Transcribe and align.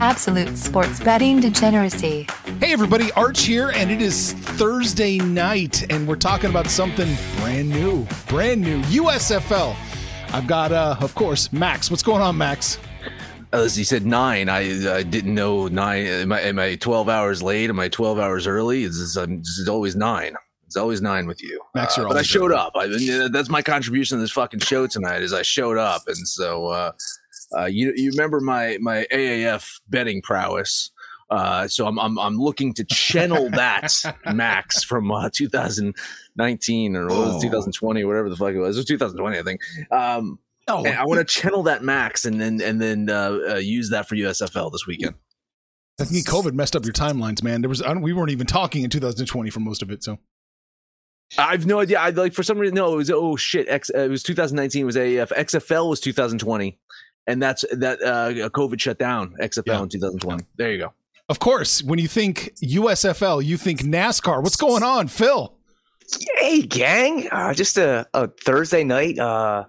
Absolute 0.00 0.58
sports 0.58 1.00
betting 1.00 1.40
degeneracy. 1.40 2.26
Hey 2.60 2.72
everybody, 2.72 3.10
Arch 3.12 3.42
here, 3.42 3.70
and 3.70 3.90
it 3.90 4.02
is 4.02 4.34
Thursday 4.34 5.18
night, 5.18 5.90
and 5.90 6.06
we're 6.06 6.16
talking 6.16 6.50
about 6.50 6.66
something 6.66 7.16
brand 7.38 7.70
new, 7.70 8.06
brand 8.28 8.60
new 8.60 8.82
USFL. 8.82 9.74
I've 10.32 10.46
got, 10.46 10.72
uh, 10.72 10.96
of 11.00 11.14
course, 11.14 11.52
Max. 11.52 11.90
What's 11.90 12.02
going 12.02 12.20
on, 12.20 12.36
Max? 12.36 12.78
As 13.52 13.78
you 13.78 13.84
said 13.84 14.04
nine, 14.04 14.48
I 14.50 14.96
I 14.96 15.02
didn't 15.02 15.34
know 15.34 15.68
nine. 15.68 16.04
Am 16.04 16.32
I, 16.32 16.40
am 16.42 16.58
I 16.58 16.74
twelve 16.74 17.08
hours 17.08 17.42
late? 17.42 17.70
Am 17.70 17.80
I 17.80 17.88
twelve 17.88 18.18
hours 18.18 18.46
early? 18.46 18.84
It's, 18.84 19.00
it's, 19.00 19.16
um, 19.16 19.38
it's 19.38 19.68
always 19.68 19.96
nine. 19.96 20.36
It's 20.66 20.76
always 20.76 21.00
nine 21.00 21.26
with 21.26 21.42
you. 21.42 21.60
Max, 21.74 21.96
Uh, 21.96 22.02
you're 22.02 22.08
but 22.10 22.16
I 22.18 22.22
showed 22.22 22.52
up. 22.52 22.72
I, 22.74 23.28
that's 23.32 23.48
my 23.48 23.62
contribution 23.62 24.18
to 24.18 24.20
this 24.20 24.32
fucking 24.32 24.60
show 24.60 24.86
tonight. 24.86 25.22
Is 25.22 25.32
I 25.32 25.42
showed 25.42 25.78
up, 25.78 26.02
and 26.08 26.26
so 26.28 26.66
uh, 26.66 26.92
uh, 27.56 27.64
you 27.66 27.92
you 27.96 28.10
remember 28.10 28.40
my 28.40 28.78
my 28.80 29.06
AAF 29.12 29.80
betting 29.88 30.22
prowess. 30.22 30.90
Uh, 31.28 31.66
so 31.66 31.86
I'm, 31.86 31.98
I'm 31.98 32.18
I'm 32.18 32.36
looking 32.36 32.72
to 32.74 32.84
channel 32.84 33.48
that 33.52 33.92
Max 34.32 34.84
from 34.84 35.10
uh, 35.10 35.28
2019 35.32 36.96
or 36.96 37.06
what 37.08 37.16
was 37.16 37.34
it, 37.34 37.38
Oh. 37.38 37.50
2020, 37.50 38.04
whatever 38.04 38.28
the 38.28 38.36
fuck 38.36 38.54
it 38.54 38.58
was. 38.58 38.76
It 38.76 38.80
was 38.80 38.86
2020, 38.86 39.38
I 39.38 39.42
think. 39.42 39.60
Um, 39.90 40.38
Oh, 40.68 40.84
and 40.84 40.96
I 40.98 41.04
want 41.04 41.18
to 41.20 41.24
channel 41.24 41.62
that 41.64 41.84
Max 41.84 42.24
and 42.24 42.40
then 42.40 42.60
and 42.60 42.80
then 42.82 43.08
uh, 43.08 43.38
uh, 43.50 43.54
use 43.54 43.90
that 43.90 44.08
for 44.08 44.16
USFL 44.16 44.72
this 44.72 44.84
weekend. 44.84 45.14
I 46.00 46.04
think 46.04 46.26
COVID 46.26 46.54
messed 46.54 46.74
up 46.74 46.84
your 46.84 46.92
timelines, 46.92 47.40
man. 47.40 47.62
There 47.62 47.68
was 47.68 47.80
I 47.82 47.86
don't, 47.86 48.02
we 48.02 48.12
weren't 48.12 48.30
even 48.30 48.48
talking 48.48 48.82
in 48.82 48.90
2020 48.90 49.48
for 49.50 49.60
most 49.60 49.80
of 49.80 49.92
it, 49.92 50.02
so 50.02 50.18
I've 51.38 51.66
no 51.66 51.80
idea. 51.80 51.98
I 52.00 52.10
like 52.10 52.32
for 52.34 52.42
some 52.42 52.58
reason. 52.58 52.74
No, 52.76 52.92
it 52.92 52.96
was 52.96 53.10
oh 53.10 53.36
shit. 53.36 53.68
X, 53.68 53.90
uh, 53.94 54.00
it 54.00 54.10
was 54.10 54.22
2019. 54.22 54.82
It 54.82 54.84
was 54.84 54.96
AAF. 54.96 55.28
XFL 55.32 55.88
was 55.90 56.00
2020, 56.00 56.78
and 57.26 57.42
that's 57.42 57.64
that. 57.72 58.00
Uh, 58.02 58.48
COVID 58.50 58.80
shut 58.80 58.98
down 58.98 59.34
XFL 59.40 59.62
Yeah. 59.66 59.82
in 59.82 59.88
2020. 59.88 60.44
There 60.56 60.72
you 60.72 60.78
go. 60.78 60.92
of 61.28 61.38
course, 61.40 61.82
when 61.82 61.98
you 61.98 62.06
think 62.08 62.52
USFL, 62.62 63.44
you 63.44 63.56
think 63.56 63.80
NASCAR. 63.82 64.42
What's 64.42 64.56
going 64.56 64.82
on, 64.84 65.08
Phil? 65.08 65.52
Hey, 66.38 66.62
gang! 66.62 67.28
Uh, 67.32 67.52
just 67.52 67.76
a, 67.78 68.06
a 68.14 68.28
Thursday 68.28 68.84
night. 68.84 69.18
Uh, 69.18 69.64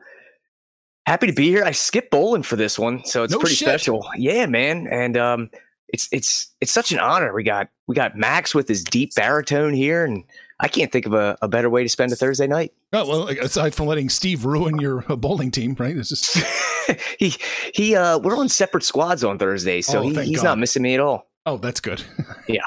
happy 1.07 1.25
to 1.28 1.34
be 1.34 1.47
here. 1.50 1.63
I 1.63 1.72
skipped 1.72 2.12
bowling 2.12 2.44
for 2.44 2.56
this 2.56 2.78
one, 2.78 3.03
so 3.06 3.23
it's 3.23 3.34
No 3.34 3.40
pretty 3.40 3.56
shit. 3.56 3.67
special. 3.67 4.06
Yeah, 4.16 4.46
man, 4.46 4.88
and 4.91 5.17
um, 5.17 5.50
it's 5.90 6.07
it's 6.12 6.53
it's 6.62 6.72
such 6.72 6.91
an 6.91 7.00
honor. 7.00 7.34
We 7.34 7.44
got 7.44 7.69
we 7.88 7.96
got 7.96 8.16
Max 8.16 8.53
with 8.53 8.67
his 8.67 8.84
deep 8.84 9.16
baritone 9.16 9.73
here, 9.73 10.06
and 10.06 10.23
I 10.59 10.68
can't 10.68 10.91
think 10.91 11.06
of 11.06 11.13
a, 11.13 11.38
a 11.41 11.47
better 11.47 11.69
way 11.69 11.84
to 11.84 11.90
spend 11.90 12.12
a 12.12 12.16
Thursday 12.16 12.47
night. 12.47 12.73
Oh, 12.94 13.07
well, 13.07 13.28
aside 13.29 13.75
from 13.75 13.85
letting 13.88 14.09
Steve 14.09 14.44
ruin 14.45 14.79
your 14.79 15.06
uh, 15.12 15.16
bowling 15.16 15.51
team, 15.51 15.75
right? 15.78 15.95
It's 15.95 16.09
just 16.09 16.38
he 17.19 17.35
he. 17.73 17.95
Uh, 17.95 18.18
we're 18.18 18.38
on 18.38 18.50
separate 18.50 18.84
squads 18.84 19.23
on 19.23 19.38
Thursday, 19.38 19.81
so 19.81 20.00
Oh, 20.00 20.01
he, 20.01 20.16
he's 20.23 20.38
God. 20.38 20.44
not 20.46 20.57
missing 20.59 20.81
me 20.84 20.94
at 20.96 21.00
all. 21.00 21.29
oh, 21.46 21.57
that's 21.57 21.79
good. 21.79 22.03
Yeah. 22.47 22.62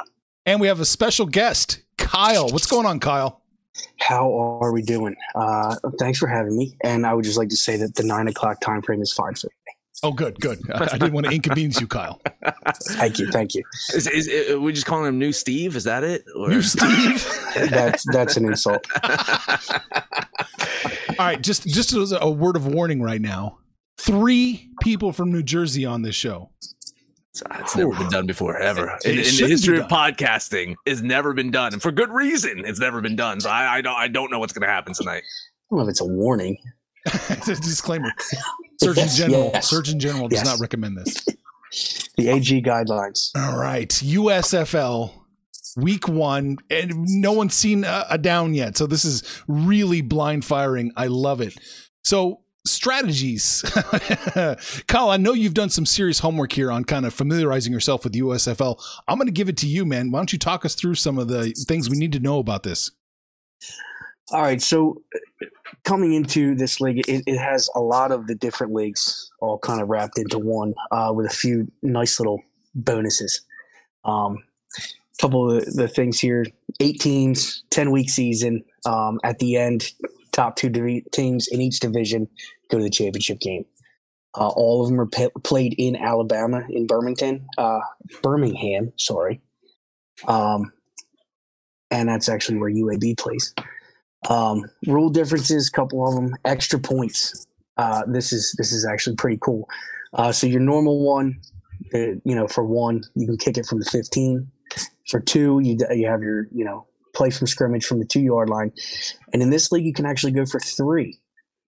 and 0.46 0.60
we 0.60 0.66
have 0.68 0.78
a 0.80 0.84
special 0.84 1.26
guest, 1.26 1.80
Kyle. 1.98 2.48
What's 2.50 2.66
going 2.66 2.86
on, 2.86 3.00
Kyle? 3.00 3.40
How 3.98 4.30
are 4.60 4.72
we 4.72 4.82
doing? 4.82 5.16
Uh, 5.34 5.74
thanks 5.98 6.18
for 6.18 6.26
having 6.26 6.56
me. 6.56 6.76
And 6.84 7.06
I 7.06 7.14
would 7.14 7.24
just 7.24 7.38
like 7.38 7.48
to 7.48 7.56
say 7.56 7.76
that 7.78 7.94
the 7.94 8.02
nine 8.04 8.28
o'clock 8.28 8.60
time 8.60 8.82
frame 8.82 9.00
is 9.00 9.12
fine 9.12 9.34
for 9.34 9.46
me. 9.46 9.72
Oh, 10.02 10.12
good, 10.12 10.40
good. 10.40 10.58
I, 10.72 10.84
I 10.84 10.98
didn't 10.98 11.12
want 11.12 11.26
to 11.26 11.32
inconvenience 11.32 11.80
you, 11.80 11.86
Kyle. 11.86 12.20
Thank 12.92 13.18
you, 13.18 13.30
thank 13.30 13.54
you. 13.54 13.62
Is, 13.94 14.06
is, 14.06 14.26
is 14.28 14.56
we 14.56 14.72
just 14.72 14.86
calling 14.86 15.06
him 15.06 15.18
New 15.18 15.32
Steve? 15.32 15.76
Is 15.76 15.84
that 15.84 16.02
it? 16.04 16.24
Or- 16.34 16.50
You, 16.50 16.62
Steve. 16.62 17.26
That's 17.70 18.04
that's 18.12 18.36
an 18.38 18.46
insult. 18.46 18.86
All 21.18 21.26
right, 21.26 21.40
just 21.42 21.66
just 21.66 21.92
as 21.92 22.12
a 22.12 22.30
word 22.30 22.56
of 22.56 22.66
warning 22.66 23.02
right 23.02 23.20
now. 23.20 23.58
Three 23.98 24.70
people 24.80 25.12
from 25.12 25.30
New 25.32 25.42
Jersey 25.42 25.84
on 25.84 26.00
this 26.02 26.14
show. 26.14 26.50
it's 27.34 27.42
uh, 27.42 27.78
never 27.78 27.90
been 27.98 28.08
done 28.08 28.26
before, 28.26 28.56
ever. 28.56 28.96
It 29.04 29.06
In, 29.06 29.18
in 29.18 29.24
the 29.36 29.46
history 29.48 29.78
of 29.78 29.88
podcasting, 29.88 30.76
it's 30.86 31.02
never 31.02 31.34
been 31.34 31.50
done, 31.50 31.74
and 31.74 31.82
for 31.82 31.92
good 31.92 32.08
reason. 32.10 32.64
It's 32.64 32.80
never 32.80 33.00
been 33.02 33.16
done. 33.16 33.40
So 33.40 33.50
I, 33.50 33.76
I 33.76 33.80
don't 33.82 33.96
I 33.96 34.08
don't 34.08 34.30
know 34.30 34.38
what's 34.38 34.52
going 34.54 34.66
to 34.66 34.72
happen 34.72 34.94
tonight. 34.94 35.22
I 35.24 35.66
don't 35.70 35.78
know 35.80 35.84
if 35.84 35.90
it's 35.90 36.00
a 36.00 36.06
warning. 36.06 36.56
It's 37.30 37.48
a 37.48 37.56
disclaimer: 37.56 38.12
Surgeon 38.82 39.04
Yes, 39.04 39.16
General. 39.18 39.50
yes. 39.54 39.68
Surgeon 39.70 39.98
General 40.00 40.28
does 40.28 40.38
Yes. 40.41 40.46
not 40.46 40.60
recommend 40.60 40.96
this. 40.98 41.26
The 42.16 42.28
AG 42.30 42.62
guidelines. 42.62 43.30
All 43.36 43.56
right, 43.56 43.88
USFL 43.88 45.12
week 45.76 46.08
one, 46.08 46.58
and 46.68 46.92
no 47.06 47.30
one's 47.32 47.54
seen 47.54 47.84
a, 47.84 48.04
a 48.10 48.18
down 48.18 48.54
yet. 48.54 48.76
So 48.76 48.88
this 48.88 49.04
is 49.04 49.22
really 49.46 50.00
blind 50.00 50.44
firing. 50.44 50.91
I 50.96 51.06
love 51.06 51.41
it. 51.41 51.56
So 52.02 52.41
strategies, 52.66 53.62
Kyle. 54.88 55.10
I 55.10 55.16
know 55.16 55.32
you've 55.32 55.54
done 55.54 55.70
some 55.70 55.86
serious 55.86 56.18
homework 56.18 56.50
here 56.52 56.72
on 56.72 56.82
kind 56.84 57.06
of 57.06 57.14
familiarizing 57.14 57.72
yourself 57.72 58.02
with 58.02 58.14
USFL. 58.14 58.82
I'm 59.06 59.16
going 59.16 59.28
to 59.28 59.32
give 59.32 59.48
it 59.48 59.56
to 59.58 59.68
you, 59.68 59.86
man. 59.86 60.10
Why 60.10 60.18
don't 60.18 60.32
you 60.32 60.41
talk 60.41 60.64
us 60.64 60.74
through 60.74 60.97
some 60.97 61.18
of 61.18 61.28
the 61.28 61.52
things 61.68 61.88
we 61.88 61.97
need 61.98 62.12
to 62.14 62.20
know 62.20 62.41
about 62.41 62.64
this? 62.64 62.91
All 64.32 64.42
right, 64.42 64.62
so 64.62 65.02
coming 65.84 66.12
into 66.12 66.54
this 66.54 66.80
league, 66.80 66.98
it, 67.08 67.24
it 67.26 67.38
has 67.38 67.68
a 67.74 67.80
lot 67.80 68.12
of 68.12 68.28
the 68.28 68.36
different 68.36 68.72
leagues 68.72 69.30
all 69.41 69.59
kind 69.59 69.82
of 69.82 69.88
wrapped 69.88 70.18
into 70.18 70.38
one 70.38 70.74
uh, 70.92 71.12
with 71.15 71.27
a 71.27 71.34
few 71.34 71.71
nice 71.82 72.21
little 72.21 72.41
bonuses. 72.74 73.41
Um, 74.04 74.44
a 74.78 75.21
couple 75.21 75.50
of 75.50 75.65
the, 75.74 75.88
things 75.88 76.21
here: 76.21 76.47
eight 76.78 77.00
teams, 77.00 77.65
ten 77.71 77.91
week 77.91 78.09
season. 78.09 78.65
Um, 78.86 79.18
at 79.24 79.41
the 79.41 79.56
end, 79.56 79.91
top 80.32 80.54
two 80.54 80.71
teams 81.10 81.48
in 81.48 81.60
each 81.60 81.80
division 81.80 82.28
go 82.71 82.78
to 82.78 82.84
the 82.84 82.91
championship 82.91 83.41
game. 83.41 83.65
Uh, 84.36 84.48
all 84.48 84.82
of 84.82 84.88
them 84.88 85.00
are 85.00 85.09
played 85.42 85.74
in 85.77 85.97
Alabama, 85.97 86.62
in 86.71 86.86
Birmingham, 86.86 87.47
uh, 87.59 87.80
Birmingham. 88.22 88.92
Sorry, 88.97 89.41
um, 90.28 90.72
and 91.91 92.09
that's 92.09 92.28
actually 92.28 92.59
where 92.59 92.71
UAB 92.71 93.18
plays. 93.18 93.53
Um, 94.28 94.64
rule 94.86 95.10
differences, 95.10 95.70
couple 95.70 96.06
of 96.06 96.14
them. 96.14 96.36
Extra 96.44 96.78
points. 96.78 97.46
Uh, 97.76 98.02
this 98.06 98.32
is 98.32 98.54
this 98.58 98.72
is 98.72 98.84
actually 98.84 99.16
pretty 99.16 99.38
cool. 99.40 99.68
Uh, 100.12 100.32
so 100.32 100.46
your 100.46 100.60
normal 100.60 101.04
one, 101.04 101.40
uh, 101.94 101.98
you 102.24 102.34
know, 102.34 102.46
for 102.46 102.64
one, 102.64 103.02
you 103.14 103.26
can 103.26 103.38
kick 103.38 103.56
it 103.56 103.66
from 103.66 103.78
the 103.78 103.86
15. 103.86 104.50
For 105.08 105.20
two, 105.20 105.60
you 105.60 105.78
you 105.94 106.06
have 106.06 106.22
your 106.22 106.46
you 106.52 106.64
know 106.64 106.86
play 107.14 107.30
from 107.30 107.46
scrimmage 107.46 107.84
from 107.84 107.98
the 107.98 108.04
two 108.04 108.20
yard 108.20 108.48
line, 108.48 108.72
and 109.32 109.42
in 109.42 109.50
this 109.50 109.72
league, 109.72 109.84
you 109.84 109.92
can 109.92 110.06
actually 110.06 110.32
go 110.32 110.44
for 110.46 110.60
three. 110.60 111.18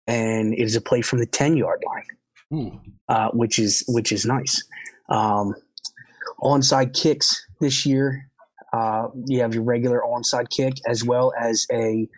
and 0.07 0.53
it 0.55 0.61
is 0.61 0.77
a 0.77 0.81
play 0.81 1.01
from 1.01 1.19
the 1.19 1.27
ten 1.27 1.57
yard 1.57 1.83
line, 1.87 2.07
Ooh. 2.61 2.81
uh, 3.09 3.31
which 3.31 3.59
is 3.59 3.85
which 3.89 4.13
is 4.13 4.27
nice. 4.27 4.63
Um, 5.09 5.55
onside 6.43 6.95
kicks 6.95 7.45
this 7.61 7.85
year, 7.87 8.29
uh, 8.73 9.09
you 9.27 9.41
have 9.41 9.55
your 9.55 9.65
regular 9.65 10.01
onside 10.01 10.49
kick 10.51 10.75
as 10.87 11.05
well 11.05 11.33
as 11.39 11.67
a, 11.73 12.09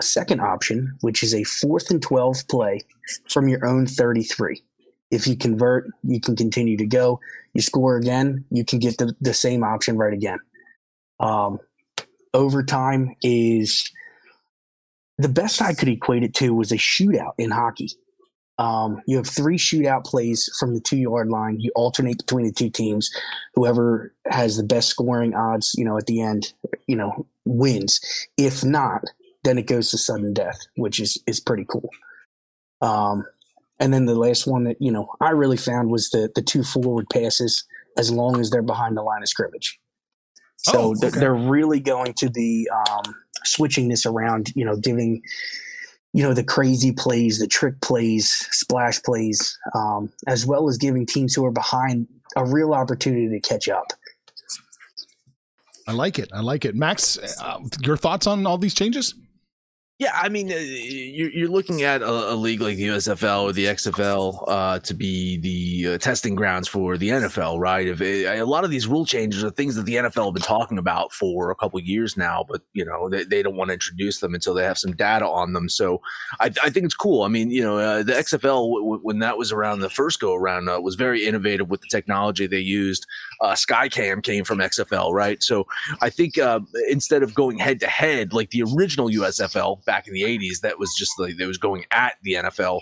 a 0.00 0.02
second 0.02 0.40
option, 0.40 0.96
which 1.00 1.22
is 1.22 1.34
a 1.34 1.44
fourth 1.44 1.90
and 1.90 2.02
twelve 2.02 2.36
play 2.48 2.80
from 3.28 3.48
your 3.48 3.64
own 3.66 3.86
thirty 3.86 4.22
three. 4.22 4.62
If 5.10 5.26
you 5.26 5.36
convert, 5.36 5.86
you 6.02 6.20
can 6.20 6.34
continue 6.34 6.76
to 6.76 6.86
go. 6.86 7.20
You 7.52 7.62
score 7.62 7.96
again, 7.96 8.44
you 8.50 8.64
can 8.64 8.80
get 8.80 8.98
the, 8.98 9.14
the 9.20 9.34
same 9.34 9.62
option 9.62 9.96
right 9.96 10.12
again. 10.12 10.38
Um, 11.20 11.60
overtime 12.32 13.14
is 13.22 13.88
the 15.18 15.28
best 15.28 15.62
I 15.62 15.74
could 15.74 15.88
equate 15.88 16.24
it 16.24 16.34
to 16.34 16.54
was 16.54 16.72
a 16.72 16.76
shootout 16.76 17.34
in 17.38 17.52
hockey. 17.52 17.90
Um, 18.58 19.02
you 19.06 19.16
have 19.16 19.26
three 19.26 19.58
shootout 19.58 20.04
plays 20.04 20.50
from 20.58 20.74
the 20.74 20.80
two 20.80 20.96
yard 20.96 21.28
line. 21.28 21.60
You 21.60 21.70
alternate 21.74 22.18
between 22.18 22.46
the 22.46 22.52
two 22.52 22.70
teams. 22.70 23.12
Whoever 23.54 24.12
has 24.26 24.56
the 24.56 24.64
best 24.64 24.88
scoring 24.88 25.34
odds, 25.34 25.74
you 25.76 25.84
know, 25.84 25.96
at 25.96 26.06
the 26.06 26.20
end, 26.20 26.52
you 26.86 26.96
know, 26.96 27.26
wins. 27.44 28.00
If 28.36 28.64
not, 28.64 29.04
then 29.44 29.58
it 29.58 29.66
goes 29.66 29.90
to 29.90 29.98
sudden 29.98 30.32
death, 30.32 30.58
which 30.76 30.98
is 30.98 31.22
is 31.26 31.40
pretty 31.40 31.66
cool. 31.68 31.90
Um, 32.80 33.24
and 33.78 33.92
then 33.92 34.06
the 34.06 34.14
last 34.14 34.46
one 34.46 34.64
that 34.64 34.76
you 34.80 34.90
know 34.90 35.08
I 35.20 35.30
really 35.30 35.56
found 35.56 35.90
was 35.90 36.10
the 36.10 36.30
the 36.34 36.42
two 36.42 36.64
forward 36.64 37.06
passes 37.12 37.64
as 37.96 38.10
long 38.10 38.40
as 38.40 38.50
they're 38.50 38.62
behind 38.62 38.96
the 38.96 39.02
line 39.02 39.22
of 39.22 39.28
scrimmage. 39.28 39.78
So 40.58 40.72
Oh, 40.78 40.94
they're, 40.98 41.10
they're 41.10 41.34
really 41.34 41.78
going 41.78 42.14
to 42.14 42.30
be 42.30 42.68
um, 42.74 43.14
switching 43.44 43.88
this 43.88 44.06
around. 44.06 44.52
You 44.54 44.64
know, 44.64 44.76
giving 44.76 45.22
you 46.12 46.22
know 46.22 46.34
the 46.34 46.44
crazy 46.44 46.92
plays, 46.92 47.38
the 47.38 47.46
trick 47.46 47.80
plays, 47.80 48.30
splash 48.50 49.02
plays, 49.02 49.58
um, 49.74 50.10
as 50.26 50.46
well 50.46 50.68
as 50.68 50.78
giving 50.78 51.06
teams 51.06 51.34
who 51.34 51.44
are 51.44 51.52
behind 51.52 52.08
a 52.36 52.44
real 52.44 52.72
opportunity 52.72 53.28
to 53.28 53.40
catch 53.40 53.68
up. 53.68 53.92
I 55.86 55.92
like 55.92 56.18
it. 56.18 56.30
I 56.32 56.40
like 56.40 56.64
it. 56.64 56.74
Max, 56.74 57.18
uh, 57.42 57.60
your 57.82 57.98
thoughts 57.98 58.26
on 58.26 58.46
all 58.46 58.56
these 58.56 58.74
changes? 58.74 59.14
Yeah, 60.00 60.10
I 60.12 60.28
mean, 60.28 60.50
uh, 60.50 60.56
you're, 60.56 61.48
looking 61.48 61.82
at 61.82 62.02
a, 62.02 62.34
league 62.34 62.60
like 62.60 62.76
the 62.76 62.88
USFL 62.88 63.44
or 63.44 63.52
the 63.52 63.66
XFL 63.66 64.42
uh, 64.48 64.80
to 64.80 64.92
be 64.92 65.36
the 65.36 65.94
uh, 65.94 65.98
testing 65.98 66.34
grounds 66.34 66.66
for 66.66 66.98
the 66.98 67.10
NFL, 67.10 67.60
right? 67.60 67.86
If 67.86 68.00
it, 68.00 68.26
a 68.26 68.44
lot 68.44 68.64
of 68.64 68.70
these 68.70 68.88
rule 68.88 69.06
changes 69.06 69.44
are 69.44 69.50
things 69.50 69.76
that 69.76 69.84
the 69.84 69.94
NFL 69.94 70.24
have 70.24 70.34
been 70.34 70.42
talking 70.42 70.78
about 70.78 71.12
for 71.12 71.52
a 71.52 71.54
couple 71.54 71.78
years 71.78 72.16
now, 72.16 72.44
but 72.48 72.62
you 72.72 72.84
know 72.84 73.08
they, 73.08 73.22
they 73.22 73.40
don't 73.40 73.54
want 73.54 73.68
to 73.68 73.74
introduce 73.74 74.18
them 74.18 74.34
until 74.34 74.52
they 74.52 74.64
have 74.64 74.78
some 74.78 74.96
data 74.96 75.28
on 75.28 75.52
them. 75.52 75.68
So 75.68 76.00
I, 76.40 76.46
I 76.46 76.70
think 76.70 76.86
it's 76.86 76.96
cool. 76.96 77.22
I 77.22 77.28
mean, 77.28 77.52
you 77.52 77.62
know, 77.62 77.78
uh, 77.78 78.02
the 78.02 78.14
XFL 78.14 78.42
w- 78.42 78.82
w- 78.82 79.00
when 79.02 79.20
that 79.20 79.38
was 79.38 79.52
around 79.52 79.78
the 79.78 79.90
first 79.90 80.18
go 80.18 80.34
around 80.34 80.68
uh, 80.68 80.80
was 80.80 80.96
very 80.96 81.24
innovative 81.24 81.70
with 81.70 81.82
the 81.82 81.88
technology 81.88 82.48
they 82.48 82.58
used. 82.58 83.06
Uh, 83.40 83.52
Skycam 83.52 84.24
came 84.24 84.42
from 84.42 84.58
XFL, 84.58 85.12
right? 85.12 85.40
So 85.40 85.68
I 86.00 86.10
think 86.10 86.36
instead 86.90 87.22
of 87.22 87.32
going 87.32 87.58
head 87.58 87.78
to 87.78 87.86
head 87.86 88.32
like 88.32 88.50
the 88.50 88.64
original 88.74 89.08
USFL 89.08 89.83
back 89.84 90.06
in 90.06 90.14
the 90.14 90.22
80s, 90.22 90.60
that 90.62 90.78
was 90.78 90.94
just 90.94 91.18
like 91.18 91.36
they 91.36 91.46
was 91.46 91.58
going 91.58 91.84
at 91.90 92.14
the 92.22 92.34
NFL. 92.34 92.80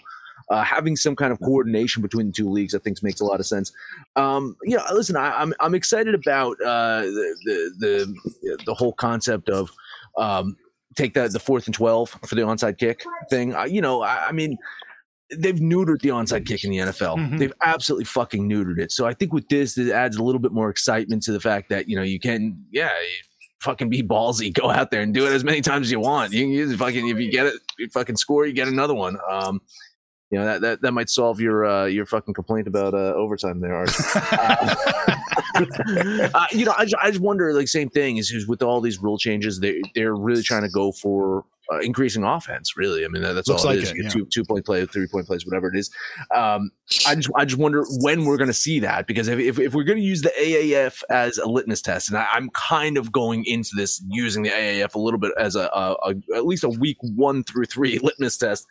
Uh, 0.50 0.62
having 0.62 0.96
some 0.96 1.14
kind 1.14 1.32
of 1.32 1.38
coordination 1.40 2.02
between 2.02 2.26
the 2.26 2.32
two 2.32 2.50
leagues, 2.50 2.74
I 2.74 2.78
think, 2.78 3.00
makes 3.02 3.20
a 3.20 3.24
lot 3.24 3.38
of 3.40 3.46
sense. 3.46 3.72
Um, 4.16 4.56
you 4.64 4.76
know, 4.76 4.82
listen, 4.92 5.16
I, 5.16 5.40
I'm 5.40 5.54
I'm 5.60 5.74
excited 5.74 6.14
about 6.14 6.56
uh, 6.60 7.02
the, 7.02 7.72
the 7.78 8.58
the 8.66 8.74
whole 8.74 8.92
concept 8.92 9.48
of 9.48 9.70
um, 10.18 10.56
take 10.96 11.14
the 11.14 11.28
the 11.28 11.38
fourth 11.38 11.66
and 11.66 11.74
twelve 11.74 12.10
for 12.26 12.34
the 12.34 12.42
onside 12.42 12.76
kick 12.78 13.04
thing. 13.30 13.54
Uh, 13.54 13.64
you 13.64 13.80
know, 13.80 14.02
I, 14.02 14.26
I 14.28 14.32
mean, 14.32 14.58
they've 15.34 15.56
neutered 15.56 16.00
the 16.02 16.10
onside 16.10 16.44
kick 16.44 16.64
in 16.64 16.70
the 16.70 16.78
NFL. 16.78 17.16
Mhm. 17.16 17.38
They've 17.38 17.52
absolutely 17.62 18.04
fucking 18.04 18.48
neutered 18.48 18.78
it. 18.78 18.92
So 18.92 19.06
I 19.06 19.14
think 19.14 19.32
with 19.32 19.48
this, 19.48 19.78
it 19.78 19.90
adds 19.90 20.16
a 20.16 20.22
little 20.22 20.40
bit 20.40 20.52
more 20.52 20.68
excitement 20.70 21.22
to 21.24 21.32
the 21.32 21.40
fact 21.40 21.68
that 21.70 21.88
you 21.88 21.96
know 21.96 22.02
you 22.02 22.18
can, 22.18 22.64
yeah, 22.70 22.90
you 22.90 23.22
fucking 23.62 23.88
be 23.88 24.02
ballsy, 24.02 24.52
go 24.52 24.70
out 24.70 24.90
there 24.90 25.02
and 25.02 25.14
do 25.14 25.26
it 25.26 25.32
as 25.32 25.44
many 25.44 25.60
times 25.60 25.86
as 25.86 25.92
you 25.92 26.00
want. 26.00 26.32
You 26.32 26.42
can 26.42 26.50
use 26.50 26.72
it 26.72 26.76
fucking 26.76 27.08
if 27.08 27.18
you 27.18 27.30
get 27.30 27.46
it, 27.46 27.54
you 27.78 27.88
fucking 27.88 28.16
score, 28.16 28.46
you 28.46 28.52
get 28.52 28.68
another 28.68 28.94
one. 28.94 29.18
Um, 29.30 29.60
you 30.30 30.38
know 30.38 30.46
that, 30.46 30.60
that 30.62 30.82
that 30.82 30.92
might 30.92 31.10
solve 31.10 31.40
your 31.40 31.66
uh, 31.66 31.84
your 31.84 32.06
fucking 32.06 32.32
complaint 32.32 32.66
about 32.66 32.94
uh, 32.94 33.12
overtime 33.14 33.60
there, 33.60 33.76
Arch. 33.76 33.90
uh, 35.54 36.46
you 36.52 36.64
know, 36.64 36.74
I 36.76 36.84
just, 36.84 36.96
I 37.02 37.10
just 37.10 37.20
wonder, 37.20 37.52
like, 37.52 37.68
same 37.68 37.90
thing 37.90 38.16
is, 38.16 38.30
is 38.30 38.48
with 38.48 38.62
all 38.62 38.80
these 38.80 38.98
rule 38.98 39.18
changes, 39.18 39.60
they 39.60 39.82
they're 39.94 40.14
really 40.14 40.42
trying 40.42 40.62
to 40.62 40.70
go 40.70 40.90
for 40.92 41.44
uh, 41.72 41.78
increasing 41.78 42.24
offense. 42.24 42.76
Really, 42.76 43.04
I 43.04 43.08
mean, 43.08 43.22
that, 43.22 43.32
that's 43.32 43.48
Looks 43.48 43.64
all 43.64 43.70
like 43.70 43.78
it 43.78 43.84
is. 43.84 43.90
it, 43.90 43.96
yeah. 44.04 44.08
Two 44.08 44.26
two 44.26 44.44
point 44.44 44.64
play, 44.64 44.84
three 44.86 45.06
point 45.06 45.26
plays, 45.26 45.46
whatever 45.46 45.68
it 45.68 45.76
is. 45.76 45.90
Um, 46.34 46.70
I 47.06 47.14
just 47.14 47.30
I 47.34 47.44
just 47.44 47.58
wonder 47.58 47.84
when 48.00 48.24
we're 48.24 48.36
going 48.36 48.48
to 48.48 48.54
see 48.54 48.80
that 48.80 49.06
because 49.06 49.28
if, 49.28 49.38
if, 49.38 49.58
if 49.58 49.74
we're 49.74 49.84
going 49.84 49.98
to 49.98 50.04
use 50.04 50.22
the 50.22 50.32
AAF 50.38 51.02
as 51.10 51.38
a 51.38 51.48
litmus 51.48 51.82
test, 51.82 52.08
and 52.08 52.18
I, 52.18 52.26
I'm 52.32 52.50
kind 52.50 52.96
of 52.96 53.12
going 53.12 53.44
into 53.46 53.70
this 53.76 54.02
using 54.08 54.42
the 54.42 54.50
AAF 54.50 54.94
a 54.94 54.98
little 54.98 55.20
bit 55.20 55.32
as 55.38 55.56
a, 55.56 55.70
a, 55.72 55.96
a 56.04 56.36
at 56.36 56.46
least 56.46 56.64
a 56.64 56.68
week 56.68 56.98
one 57.00 57.44
through 57.44 57.64
three 57.66 57.98
litmus 58.02 58.36
test. 58.36 58.66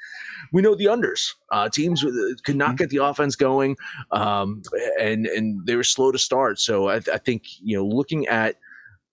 We 0.51 0.61
know 0.61 0.75
the 0.75 0.85
unders 0.85 1.33
uh, 1.51 1.69
teams 1.69 2.05
could 2.43 2.55
not 2.55 2.77
get 2.77 2.89
the 2.89 2.97
offense 2.97 3.35
going, 3.35 3.77
um, 4.11 4.61
and 4.99 5.25
and 5.25 5.65
they 5.65 5.75
were 5.75 5.83
slow 5.83 6.11
to 6.11 6.19
start. 6.19 6.59
So 6.59 6.89
I, 6.89 6.95
I 6.95 7.17
think 7.17 7.43
you 7.61 7.77
know 7.77 7.85
looking 7.85 8.27
at 8.27 8.57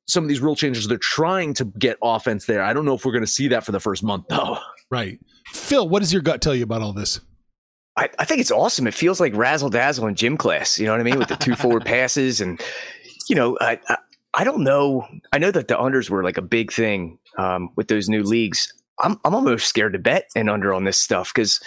some 0.08 0.24
of 0.24 0.28
these 0.28 0.40
rule 0.40 0.56
changes, 0.56 0.88
they're 0.88 0.98
trying 0.98 1.54
to 1.54 1.66
get 1.78 1.98
offense 2.02 2.46
there. 2.46 2.62
I 2.62 2.72
don't 2.72 2.84
know 2.84 2.94
if 2.94 3.04
we're 3.04 3.12
going 3.12 3.24
to 3.24 3.30
see 3.30 3.48
that 3.48 3.64
for 3.64 3.72
the 3.72 3.80
first 3.80 4.02
month 4.02 4.26
though. 4.28 4.58
Right. 4.90 5.18
Phil, 5.52 5.88
what 5.88 6.00
does 6.00 6.12
your 6.12 6.22
gut 6.22 6.40
tell 6.40 6.54
you 6.54 6.64
about 6.64 6.82
all 6.82 6.92
this? 6.92 7.20
I, 7.96 8.08
I 8.18 8.24
think 8.24 8.40
it's 8.40 8.50
awesome. 8.50 8.86
It 8.86 8.94
feels 8.94 9.20
like 9.20 9.34
razzle 9.36 9.70
dazzle 9.70 10.06
in 10.06 10.14
gym 10.14 10.36
class. 10.36 10.78
You 10.78 10.86
know 10.86 10.92
what 10.92 11.00
I 11.00 11.04
mean? 11.04 11.18
With 11.18 11.28
the 11.28 11.36
two 11.36 11.54
forward 11.56 11.84
passes, 11.84 12.40
and 12.40 12.60
you 13.28 13.34
know, 13.34 13.58
I, 13.60 13.80
I 13.88 13.96
I 14.34 14.44
don't 14.44 14.62
know. 14.62 15.06
I 15.32 15.38
know 15.38 15.50
that 15.50 15.68
the 15.68 15.74
unders 15.74 16.08
were 16.08 16.22
like 16.22 16.36
a 16.36 16.42
big 16.42 16.72
thing 16.72 17.18
um, 17.38 17.70
with 17.76 17.88
those 17.88 18.08
new 18.08 18.22
leagues. 18.22 18.72
I'm 19.00 19.18
I'm 19.24 19.34
almost 19.34 19.66
scared 19.66 19.94
to 19.94 19.98
bet 19.98 20.28
an 20.36 20.48
under 20.48 20.72
on 20.72 20.84
this 20.84 20.96
stuff 20.96 21.32
because 21.34 21.60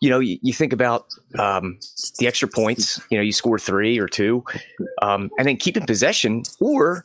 you 0.00 0.08
know 0.08 0.20
you, 0.20 0.38
you 0.40 0.52
think 0.52 0.72
about 0.72 1.06
um, 1.38 1.78
the 2.18 2.28
extra 2.28 2.48
points. 2.48 3.00
You 3.10 3.18
know, 3.18 3.22
you 3.22 3.32
score 3.32 3.58
three 3.58 3.98
or 3.98 4.06
two, 4.06 4.44
um, 5.02 5.30
and 5.36 5.48
then 5.48 5.56
keep 5.56 5.76
in 5.76 5.84
possession, 5.84 6.44
or 6.60 7.02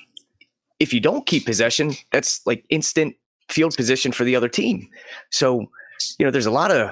if 0.81 0.91
you 0.93 0.99
don't 0.99 1.27
keep 1.27 1.45
possession, 1.45 1.93
that's 2.11 2.45
like 2.47 2.65
instant 2.69 3.15
field 3.49 3.75
position 3.75 4.11
for 4.11 4.23
the 4.23 4.35
other 4.35 4.49
team. 4.49 4.89
So 5.29 5.69
you 6.17 6.25
know, 6.25 6.31
there's 6.31 6.47
a 6.47 6.51
lot 6.51 6.71
of 6.71 6.91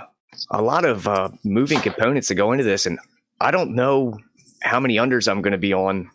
a 0.51 0.61
lot 0.61 0.85
of 0.85 1.07
uh, 1.07 1.29
moving 1.43 1.79
components 1.79 2.27
that 2.27 2.35
go 2.35 2.51
into 2.51 2.63
this, 2.63 2.85
and 2.85 2.99
I 3.41 3.49
don't 3.49 3.73
know 3.73 4.17
how 4.61 4.79
many 4.79 4.95
unders 4.95 5.27
I'm 5.27 5.41
going 5.41 5.53
to 5.53 5.57
be 5.57 5.73
on, 5.73 6.09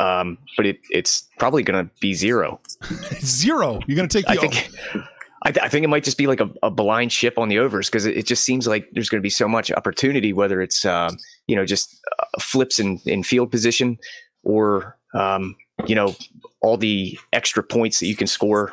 um, 0.00 0.38
but 0.56 0.66
it, 0.66 0.80
it's 0.90 1.28
probably 1.38 1.62
going 1.62 1.86
to 1.86 1.90
be 2.00 2.12
zero. 2.12 2.60
Zero. 3.20 3.80
You're 3.86 3.96
going 3.96 4.08
to 4.08 4.18
take 4.18 4.26
the 4.26 4.32
I 4.32 4.36
think. 4.36 4.70
I, 5.42 5.52
th- 5.52 5.64
I 5.64 5.68
think 5.68 5.84
it 5.84 5.88
might 5.88 6.02
just 6.02 6.18
be 6.18 6.26
like 6.26 6.40
a, 6.40 6.50
a 6.64 6.70
blind 6.70 7.12
ship 7.12 7.38
on 7.38 7.48
the 7.48 7.58
overs 7.60 7.88
because 7.88 8.04
it, 8.04 8.16
it 8.16 8.26
just 8.26 8.42
seems 8.42 8.66
like 8.66 8.88
there's 8.92 9.08
going 9.08 9.20
to 9.20 9.22
be 9.22 9.30
so 9.30 9.46
much 9.46 9.70
opportunity, 9.70 10.32
whether 10.32 10.60
it's 10.60 10.84
um, 10.84 11.18
you 11.46 11.54
know 11.54 11.64
just 11.64 12.00
uh, 12.18 12.24
flips 12.40 12.80
in, 12.80 12.98
in 13.06 13.22
field 13.22 13.52
position 13.52 13.96
or 14.42 14.98
um, 15.14 15.54
you 15.84 15.94
know 15.94 16.14
all 16.60 16.76
the 16.76 17.18
extra 17.32 17.62
points 17.62 18.00
that 18.00 18.06
you 18.06 18.16
can 18.16 18.26
score, 18.26 18.72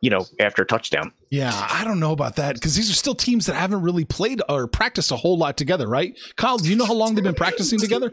you 0.00 0.10
know 0.10 0.26
after 0.38 0.62
a 0.62 0.66
touchdown. 0.66 1.12
Yeah, 1.30 1.50
I 1.70 1.84
don't 1.84 1.98
know 1.98 2.12
about 2.12 2.36
that 2.36 2.54
because 2.54 2.76
these 2.76 2.90
are 2.90 2.94
still 2.94 3.14
teams 3.14 3.46
that 3.46 3.54
haven't 3.54 3.82
really 3.82 4.04
played 4.04 4.42
or 4.48 4.66
practiced 4.66 5.10
a 5.10 5.16
whole 5.16 5.38
lot 5.38 5.56
together, 5.56 5.86
right? 5.86 6.18
Kyle, 6.36 6.58
do 6.58 6.68
you 6.68 6.76
know 6.76 6.84
how 6.84 6.92
long 6.92 7.14
they've 7.14 7.24
been 7.24 7.34
practicing 7.34 7.78
together? 7.78 8.12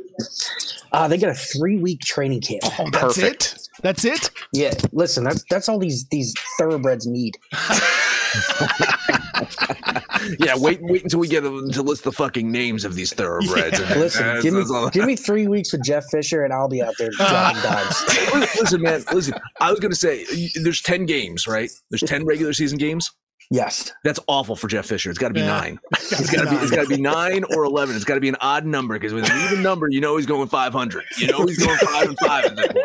Uh, 0.94 1.08
they 1.08 1.18
got 1.18 1.30
a 1.30 1.36
three 1.36 1.78
week 1.78 2.00
training 2.02 2.42
camp. 2.42 2.62
Oh, 2.80 2.90
that's 2.90 3.18
Perfect. 3.18 3.54
it. 3.54 3.68
That's 3.82 4.06
it. 4.06 4.32
Yeah, 4.54 4.74
listen, 4.92 5.24
that's 5.24 5.44
that's 5.50 5.68
all 5.68 5.80
these 5.80 6.06
these 6.06 6.34
thoroughbreds 6.58 7.08
need. 7.08 7.38
yeah, 10.40 10.56
wait, 10.58 10.80
wait 10.82 11.04
until 11.04 11.20
we 11.20 11.28
get 11.28 11.44
them 11.44 11.72
to 11.72 11.82
list 11.82 12.04
the 12.04 12.12
fucking 12.12 12.52
names 12.52 12.86
of 12.86 12.96
these 12.96 13.14
thoroughbreds. 13.14 13.80
And- 13.80 14.00
Listen, 14.00 14.26
that's- 14.26 14.44
give 14.44 14.54
me 14.54 14.60
that's 14.60 14.72
all- 14.72 14.90
give 14.90 15.06
me 15.06 15.16
three 15.16 15.48
weeks 15.48 15.72
with 15.72 15.84
Jeff 15.84 16.06
Fisher, 16.12 16.44
and 16.44 16.54
I'll 16.54 16.68
be 16.70 16.82
out 16.82 16.96
there 16.98 17.10
dropping 17.12 17.62
dimes. 17.62 17.96
listen, 18.60 18.82
man, 18.82 19.04
listen. 19.14 19.34
I 19.62 19.72
was 19.72 19.80
gonna 19.80 19.96
say 19.96 20.26
there's 20.64 20.82
ten 20.82 21.06
games, 21.06 21.48
right? 21.48 21.70
There's 21.90 22.02
ten 22.02 22.26
regular 22.26 22.54
season 22.54 22.78
games. 22.78 23.12
Yes, 23.52 23.92
That's 24.04 24.20
awful 24.28 24.56
for 24.56 24.68
Jeff 24.68 24.86
Fisher. 24.86 25.10
It's 25.10 25.18
got 25.18 25.30
to 25.30 25.34
be 25.34 25.40
Yeah. 25.40 25.48
nine. 25.48 25.80
It's 25.94 26.30
got 26.30 26.44
to 26.44 26.50
be. 26.52 26.56
It's 26.58 26.70
got 26.70 26.84
to 26.84 26.88
be 26.88 27.02
nine 27.02 27.44
or 27.56 27.64
eleven. 27.64 27.96
It's 27.96 28.06
got 28.06 28.14
to 28.14 28.20
be 28.22 28.30
an 28.30 28.36
odd 28.42 28.64
number 28.64 28.94
because 28.94 29.12
with 29.12 29.28
an 29.28 29.52
even 29.52 29.64
number, 29.64 29.88
you 29.90 30.02
know 30.02 30.18
he's 30.18 30.28
going 30.28 30.48
500. 30.48 31.04
You 31.18 31.28
know 31.32 31.44
he's 31.48 31.58
going 31.58 31.78
five 31.80 32.10
and 32.10 32.20
five 32.20 32.46
at 32.46 32.56
that 32.58 32.76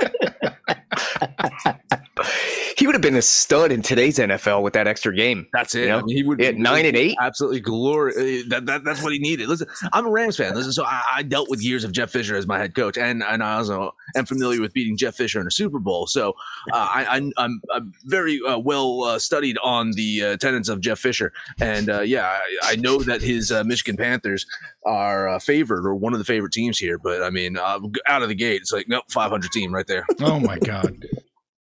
point. 1.90 2.00
he 2.76 2.86
would 2.86 2.94
have 2.94 3.02
been 3.02 3.16
a 3.16 3.22
stud 3.22 3.72
in 3.72 3.82
today's 3.82 4.18
NFL 4.18 4.62
with 4.62 4.72
that 4.74 4.86
extra 4.86 5.14
game. 5.14 5.46
That's 5.52 5.74
it. 5.74 5.82
You 5.82 5.88
know? 5.88 5.98
I 5.98 6.02
mean, 6.02 6.16
he 6.16 6.22
would 6.22 6.40
Yeah, 6.40 6.52
be 6.52 6.58
nine 6.58 6.86
and 6.86 6.96
eight. 6.96 7.16
Absolutely 7.20 7.60
glory. 7.60 8.12
uh, 8.12 8.42
That, 8.48 8.66
that 8.66 8.84
that's 8.84 9.02
what 9.02 9.12
he 9.12 9.18
needed. 9.18 9.48
Listen, 9.48 9.68
I'm 9.92 10.06
a 10.06 10.10
Rams 10.10 10.36
fan. 10.36 10.54
Listen, 10.54 10.72
so 10.72 10.84
I, 10.84 11.02
I 11.16 11.22
dealt 11.22 11.48
with 11.48 11.62
years 11.62 11.84
of 11.84 11.92
Jeff 11.92 12.10
Fisher 12.10 12.36
as 12.36 12.46
my 12.46 12.58
head 12.58 12.74
coach, 12.74 12.98
and 12.98 13.22
and 13.22 13.42
I 13.42 13.56
also 13.56 13.94
am 14.16 14.26
familiar 14.26 14.60
with 14.60 14.72
beating 14.72 14.96
Jeff 14.96 15.14
Fisher 15.14 15.40
in 15.40 15.46
a 15.46 15.50
Super 15.50 15.78
Bowl. 15.78 16.06
So 16.06 16.30
uh, 16.72 16.76
I, 16.76 17.04
I 17.04 17.16
I'm 17.44 17.62
I'm 17.72 17.92
very 18.04 18.40
uh, 18.46 18.58
well 18.58 19.04
uh, 19.04 19.18
studied 19.18 19.58
on 19.62 19.92
the 19.92 20.22
uh, 20.24 20.36
tenets 20.36 20.68
of 20.68 20.80
Jeff 20.80 20.98
Fisher, 20.98 21.32
and 21.60 21.88
uh, 21.90 22.00
yeah, 22.00 22.26
I, 22.62 22.72
I 22.72 22.76
know 22.76 23.02
that 23.02 23.22
his 23.22 23.52
uh, 23.52 23.64
Michigan 23.64 23.96
Panthers 23.96 24.46
are 24.84 25.28
uh, 25.28 25.38
favored 25.38 25.86
or 25.86 25.94
one 25.94 26.12
of 26.12 26.18
the 26.18 26.24
favorite 26.24 26.52
teams 26.52 26.78
here. 26.78 26.98
But 26.98 27.22
I 27.22 27.30
mean, 27.30 27.56
uh, 27.56 27.78
out 28.06 28.22
of 28.22 28.28
the 28.28 28.34
gate, 28.34 28.60
it's 28.62 28.72
like 28.72 28.88
nope, 28.88 29.04
500 29.10 29.50
team 29.52 29.74
right 29.74 29.86
there. 29.86 30.04
Oh 30.20 30.38
my 30.40 30.58
god. 30.58 31.06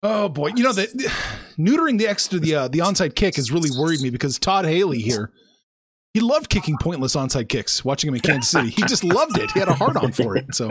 Oh 0.02 0.30
boy, 0.30 0.52
you 0.56 0.64
know 0.64 0.72
the- 0.74 1.12
neutering 1.58 1.98
the 1.98 2.08
extra 2.08 2.40
the 2.40 2.56
uh, 2.56 2.68
the 2.68 2.80
onside 2.80 3.16
kick 3.16 3.36
has 3.36 3.52
really 3.52 3.70
worried 3.78 4.02
me 4.02 4.10
because 4.10 4.40
Todd 4.40 4.66
Haley 4.66 5.00
here, 5.00 5.32
he 6.14 6.22
loved 6.22 6.50
kicking 6.50 6.78
pointless 6.80 7.16
onside 7.16 7.50
kicks. 7.50 7.84
Watching 7.84 8.08
him 8.08 8.16
in 8.16 8.22
Kansas 8.22 8.50
City, 8.50 8.70
he 8.70 8.82
just 8.84 9.04
loved 9.04 9.38
it. 9.38 9.52
He 9.52 9.60
had 9.60 9.68
a 9.68 9.74
hard 9.74 9.98
on 9.98 10.12
for 10.14 10.38
it. 10.38 10.56
So, 10.56 10.68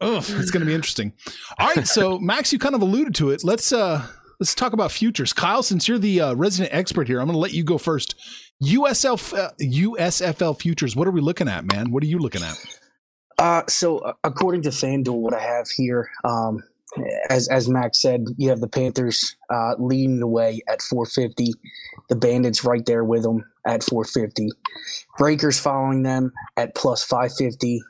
oh, 0.00 0.18
it's 0.18 0.50
going 0.50 0.60
to 0.60 0.66
be 0.66 0.74
interesting. 0.74 1.12
All 1.58 1.68
right, 1.68 1.86
so 1.86 2.18
Max, 2.18 2.52
you 2.52 2.58
kind 2.58 2.74
of 2.74 2.80
alluded 2.82 3.14
to 3.16 3.30
it. 3.30 3.44
Let's 3.44 3.72
uh 3.72 4.06
let's 4.40 4.54
talk 4.54 4.72
about 4.72 4.90
futures. 4.90 5.34
Kyle, 5.34 5.62
since 5.62 5.86
you're 5.86 5.98
the 5.98 6.20
uh, 6.20 6.34
resident 6.34 6.74
expert 6.74 7.08
here, 7.08 7.20
I'm 7.20 7.26
going 7.26 7.34
to 7.34 7.40
let 7.40 7.52
you 7.52 7.62
go 7.62 7.76
first. 7.78 8.14
USL 8.62 9.34
uh, 9.38 9.50
USFL 9.60 10.58
futures. 10.58 10.96
What 10.96 11.06
are 11.06 11.10
we 11.12 11.20
looking 11.20 11.48
at, 11.48 11.70
man? 11.70 11.90
What 11.90 12.02
are 12.02 12.06
you 12.06 12.18
looking 12.18 12.42
at? 12.42 12.56
Uh, 13.38 13.62
so 13.68 13.98
uh, 13.98 14.14
according 14.24 14.62
to 14.62 14.70
FanDuel, 14.70 15.18
what 15.18 15.34
I 15.34 15.40
have 15.40 15.68
here, 15.68 16.08
um, 16.24 16.62
as 17.30 17.48
as 17.48 17.68
Max 17.68 18.00
said, 18.00 18.24
you 18.36 18.48
have 18.50 18.60
the 18.60 18.68
Panthers 18.68 19.36
uh, 19.52 19.74
leading 19.78 20.20
the 20.20 20.26
way 20.26 20.60
at 20.68 20.82
450. 20.82 21.52
The 22.08 22.16
Bandits 22.16 22.64
right 22.64 22.84
there 22.86 23.04
with 23.04 23.22
them 23.22 23.44
at 23.66 23.82
450. 23.82 24.50
Breakers 25.18 25.58
following 25.58 26.02
them 26.02 26.32
at 26.56 26.74
plus 26.74 27.04
550. 27.04 27.82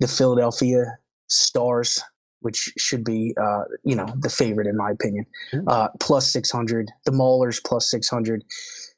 The 0.00 0.08
Philadelphia 0.08 0.98
Stars, 1.28 2.02
which 2.40 2.72
should 2.76 3.04
be 3.04 3.34
uh, 3.40 3.64
you 3.84 3.96
know 3.96 4.06
the 4.18 4.30
favorite 4.30 4.66
in 4.66 4.76
my 4.76 4.90
opinion, 4.90 5.26
uh, 5.66 5.88
plus 6.00 6.32
600. 6.32 6.90
The 7.04 7.12
Maulers 7.12 7.62
plus 7.64 7.90
600. 7.90 8.44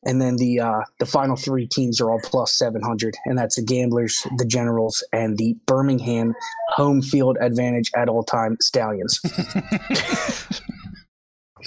And 0.06 0.22
then 0.22 0.36
the 0.36 0.60
uh, 0.60 0.80
the 0.98 1.06
final 1.06 1.36
three 1.36 1.66
teams 1.66 2.00
are 2.00 2.10
all 2.10 2.20
plus 2.22 2.52
700, 2.52 3.16
and 3.26 3.36
that's 3.36 3.56
the 3.56 3.62
Gamblers, 3.62 4.26
the 4.38 4.44
Generals, 4.46 5.04
and 5.12 5.36
the 5.36 5.56
Birmingham 5.66 6.34
home 6.70 7.02
field 7.02 7.36
advantage 7.40 7.90
at 7.96 8.08
all 8.08 8.22
time 8.22 8.56
Stallions. 8.60 9.20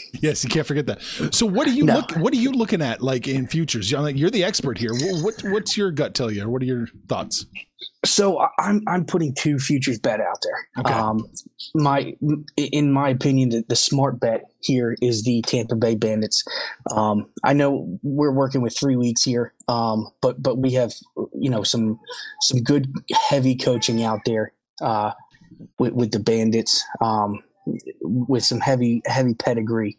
Yes, 0.22 0.44
you 0.44 0.50
can't 0.50 0.68
forget 0.68 0.86
that. 0.88 1.02
So, 1.34 1.46
what 1.46 1.68
are 1.68 1.72
you 1.72 1.86
No. 1.86 1.96
look? 1.96 2.12
What 2.18 2.34
are 2.34 2.38
you 2.38 2.52
looking 2.52 2.82
at, 2.82 3.02
like 3.02 3.28
in 3.28 3.48
futures? 3.48 3.90
You're, 3.90 4.02
like, 4.02 4.18
you're 4.18 4.30
the 4.30 4.44
expert 4.44 4.78
here. 4.78 4.92
What, 4.94 5.24
what 5.24 5.52
what's 5.52 5.78
your 5.78 5.92
gut 5.92 6.14
tell 6.14 6.30
you? 6.30 6.44
Or 6.44 6.50
what 6.50 6.62
are 6.62 6.66
your 6.66 6.88
thoughts? 7.08 7.46
So 8.06 8.46
I'm 8.58 8.82
I'm 8.88 9.06
putting 9.06 9.34
two 9.34 9.60
futures 9.60 10.00
bet 10.00 10.20
out 10.20 10.38
there. 10.44 10.68
Okay. 10.80 10.94
Um, 10.94 11.26
my 11.76 12.14
in 12.58 12.92
my 12.92 13.10
opinion, 13.10 13.50
the, 13.50 13.64
the 13.68 13.76
smart 13.76 14.20
bet 14.20 14.44
here 14.62 14.96
is 15.02 15.24
the 15.24 15.42
Tampa 15.44 15.76
Bay 15.76 15.96
Bandits. 15.96 16.44
Um, 16.92 17.30
I 17.44 17.54
know 17.54 18.00
we're 18.04 18.32
working 18.32 18.62
with 18.62 18.78
three 18.78 18.96
weeks 18.96 19.24
here, 19.24 19.54
um, 19.68 20.08
but 20.22 20.42
but 20.42 20.58
we 20.58 20.74
have 20.74 20.94
you 21.34 21.50
know 21.50 21.64
some 21.64 22.00
some 22.42 22.62
good 22.62 22.92
heavy 23.30 23.56
coaching 23.56 24.04
out 24.04 24.20
there 24.26 24.54
uh, 24.82 25.12
with, 25.78 25.94
with 25.94 26.12
the 26.12 26.20
Bandits, 26.20 26.84
um, 27.02 27.42
with 27.66 28.44
some 28.44 28.60
heavy 28.60 29.02
heavy 29.06 29.34
pedigree. 29.34 29.98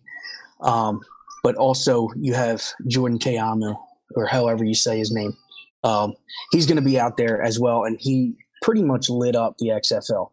Um, 0.61 1.01
but 1.43 1.57
also 1.57 2.09
you 2.17 2.35
have 2.35 2.63
Jordan 2.87 3.19
Ta'amu, 3.19 3.75
or 4.15 4.27
however 4.27 4.65
you 4.65 4.75
say 4.75 4.99
his 4.99 5.13
name. 5.13 5.37
Um, 5.83 6.15
he's 6.53 6.67
going 6.67 6.77
to 6.77 6.83
be 6.83 7.01
out 7.01 7.17
there 7.17 7.43
as 7.43 7.59
well, 7.59 7.85
and 7.85 7.97
he 7.99 8.37
pretty 8.63 8.83
much 8.83 9.09
lit 9.09 9.35
up 9.35 9.57
the 9.59 9.69
XFL. 9.69 10.31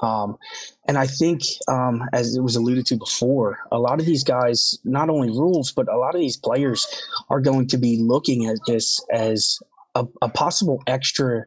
Um, 0.00 0.36
and 0.86 0.98
I 0.98 1.06
think, 1.06 1.42
um, 1.68 2.02
as 2.12 2.36
it 2.36 2.42
was 2.42 2.56
alluded 2.56 2.86
to 2.86 2.96
before, 2.96 3.58
a 3.72 3.78
lot 3.78 3.98
of 3.98 4.06
these 4.06 4.24
guys, 4.24 4.78
not 4.84 5.08
only 5.08 5.30
rules, 5.30 5.72
but 5.72 5.88
a 5.88 5.96
lot 5.96 6.14
of 6.14 6.20
these 6.20 6.36
players 6.36 6.86
are 7.30 7.40
going 7.40 7.66
to 7.68 7.78
be 7.78 7.98
looking 8.00 8.46
at 8.46 8.58
this 8.66 9.00
as 9.10 9.58
a, 9.94 10.06
a 10.20 10.28
possible 10.28 10.82
extra 10.86 11.44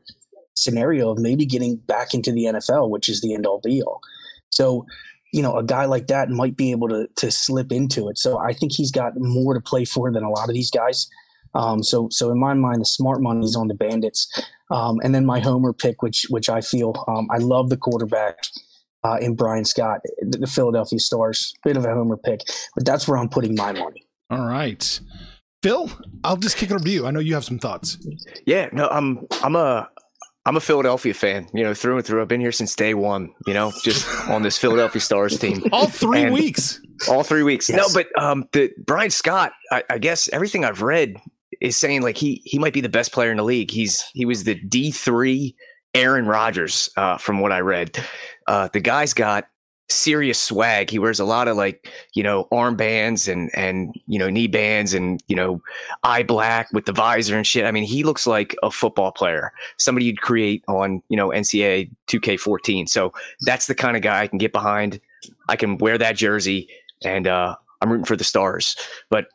scenario 0.55 1.11
of 1.11 1.19
maybe 1.19 1.45
getting 1.45 1.77
back 1.77 2.13
into 2.13 2.31
the 2.31 2.45
NFL, 2.45 2.89
which 2.89 3.07
is 3.07 3.21
the 3.21 3.33
end 3.33 3.45
all 3.45 3.61
be 3.63 3.81
all. 3.83 4.01
So, 4.49 4.85
you 5.31 5.41
know, 5.41 5.57
a 5.57 5.63
guy 5.63 5.85
like 5.85 6.07
that 6.07 6.29
might 6.29 6.57
be 6.57 6.71
able 6.71 6.89
to 6.89 7.07
to 7.17 7.31
slip 7.31 7.71
into 7.71 8.09
it. 8.09 8.17
So 8.17 8.39
I 8.39 8.53
think 8.53 8.73
he's 8.73 8.91
got 8.91 9.13
more 9.17 9.53
to 9.53 9.61
play 9.61 9.85
for 9.85 10.11
than 10.11 10.23
a 10.23 10.29
lot 10.29 10.49
of 10.49 10.55
these 10.55 10.71
guys. 10.71 11.07
Um, 11.53 11.81
so, 11.83 12.09
so 12.11 12.31
in 12.31 12.39
my 12.39 12.53
mind, 12.53 12.81
the 12.81 12.85
smart 12.85 13.21
money 13.21 13.43
is 13.45 13.55
on 13.55 13.67
the 13.67 13.73
Bandits, 13.73 14.27
um, 14.69 14.99
and 15.03 15.15
then 15.15 15.25
my 15.25 15.39
homer 15.39 15.73
pick, 15.73 16.01
which 16.01 16.27
which 16.29 16.49
I 16.49 16.61
feel 16.61 16.93
um, 17.07 17.27
I 17.31 17.37
love 17.37 17.69
the 17.69 17.77
quarterback 17.77 18.37
uh, 19.03 19.17
in 19.19 19.35
Bryan 19.35 19.65
Scott, 19.65 20.01
the, 20.19 20.39
the 20.39 20.47
Philadelphia 20.47 20.99
Stars. 20.99 21.53
Bit 21.63 21.77
of 21.77 21.85
a 21.85 21.93
homer 21.93 22.17
pick, 22.17 22.41
but 22.75 22.85
that's 22.85 23.07
where 23.07 23.17
I'm 23.17 23.29
putting 23.29 23.55
my 23.55 23.71
money. 23.71 24.05
All 24.29 24.47
right, 24.47 24.99
Phil. 25.63 25.89
I'll 26.23 26.37
just 26.37 26.57
kick 26.57 26.69
it 26.69 26.75
over 26.75 26.83
to 26.83 26.89
you. 26.91 27.07
I 27.07 27.11
know 27.11 27.19
you 27.19 27.33
have 27.33 27.45
some 27.45 27.59
thoughts. 27.59 27.97
Yeah, 28.45 28.69
no, 28.71 28.87
I'm 28.87 29.25
I'm 29.43 29.55
a 29.55 29.89
I'm 30.49 30.57
a 30.57 30.59
Philadelphia 30.59 31.13
fan, 31.13 31.47
you 31.53 31.63
know, 31.63 31.75
through 31.75 31.97
and 31.97 32.05
through. 32.05 32.23
I've 32.23 32.27
been 32.27 32.41
here 32.41 32.51
since 32.51 32.73
day 32.75 32.95
one, 32.95 33.29
you 33.45 33.53
know, 33.53 33.71
just 33.83 34.07
on 34.27 34.41
this 34.41 34.57
Philadelphia 34.57 34.99
Stars 34.99 35.37
team. 35.37 35.61
All 35.71 35.85
three 35.85 36.23
And- 36.23 36.33
weeks. 36.33 36.81
All 37.07 37.21
three 37.21 37.43
weeks. 37.43 37.69
Yes. 37.69 37.77
No, 37.77 37.93
but 37.93 38.07
um 38.21 38.45
the 38.51 38.71
Bryan 38.83 39.11
Scott, 39.11 39.51
I, 39.71 39.83
I 39.91 39.99
guess 39.99 40.27
everything 40.29 40.65
I've 40.65 40.81
read 40.81 41.17
is 41.61 41.77
saying 41.77 42.01
like 42.01 42.17
he 42.17 42.41
he 42.45 42.57
might 42.57 42.73
be 42.73 42.81
the 42.81 42.89
best 42.89 43.11
player 43.13 43.29
in 43.29 43.37
the 43.37 43.43
league. 43.43 43.69
He's 43.69 44.03
he 44.15 44.25
was 44.25 44.43
the 44.43 44.55
D 44.55 44.89
three 44.89 45.55
Aaron 45.93 46.25
Rodgers, 46.25 46.89
uh, 46.97 47.17
from 47.19 47.41
what 47.41 47.51
I 47.51 47.59
read. 47.59 47.95
Uh 48.47 48.69
the 48.73 48.79
guy's 48.81 49.13
got 49.13 49.45
serious 49.89 50.39
swag. 50.39 50.89
He 50.89 50.99
wears 50.99 51.19
a 51.19 51.25
lot 51.25 51.47
of 51.47 51.57
like, 51.57 51.89
you 52.13 52.23
know, 52.23 52.47
armbands 52.51 53.31
and 53.31 53.49
and 53.55 53.93
you 54.05 54.19
know, 54.19 54.29
knee 54.29 54.47
bands 54.47 54.93
and, 54.93 55.21
you 55.27 55.35
know, 55.35 55.61
eye 56.03 56.23
black 56.23 56.71
with 56.73 56.85
the 56.85 56.93
visor 56.93 57.35
and 57.35 57.45
shit. 57.45 57.65
I 57.65 57.71
mean, 57.71 57.83
he 57.83 58.03
looks 58.03 58.27
like 58.27 58.55
a 58.63 58.71
football 58.71 59.11
player, 59.11 59.51
somebody 59.77 60.05
you'd 60.05 60.21
create 60.21 60.63
on, 60.67 61.01
you 61.09 61.17
know, 61.17 61.29
NCAA 61.29 61.89
2K14. 62.07 62.87
So 62.87 63.13
that's 63.41 63.67
the 63.67 63.75
kind 63.75 63.97
of 63.97 64.03
guy 64.03 64.21
I 64.21 64.27
can 64.27 64.37
get 64.37 64.53
behind. 64.53 64.99
I 65.47 65.55
can 65.55 65.77
wear 65.77 65.97
that 65.97 66.15
jersey 66.15 66.69
and 67.03 67.27
uh, 67.27 67.55
I'm 67.81 67.91
rooting 67.91 68.05
for 68.05 68.15
the 68.15 68.23
stars. 68.23 68.75
But, 69.09 69.27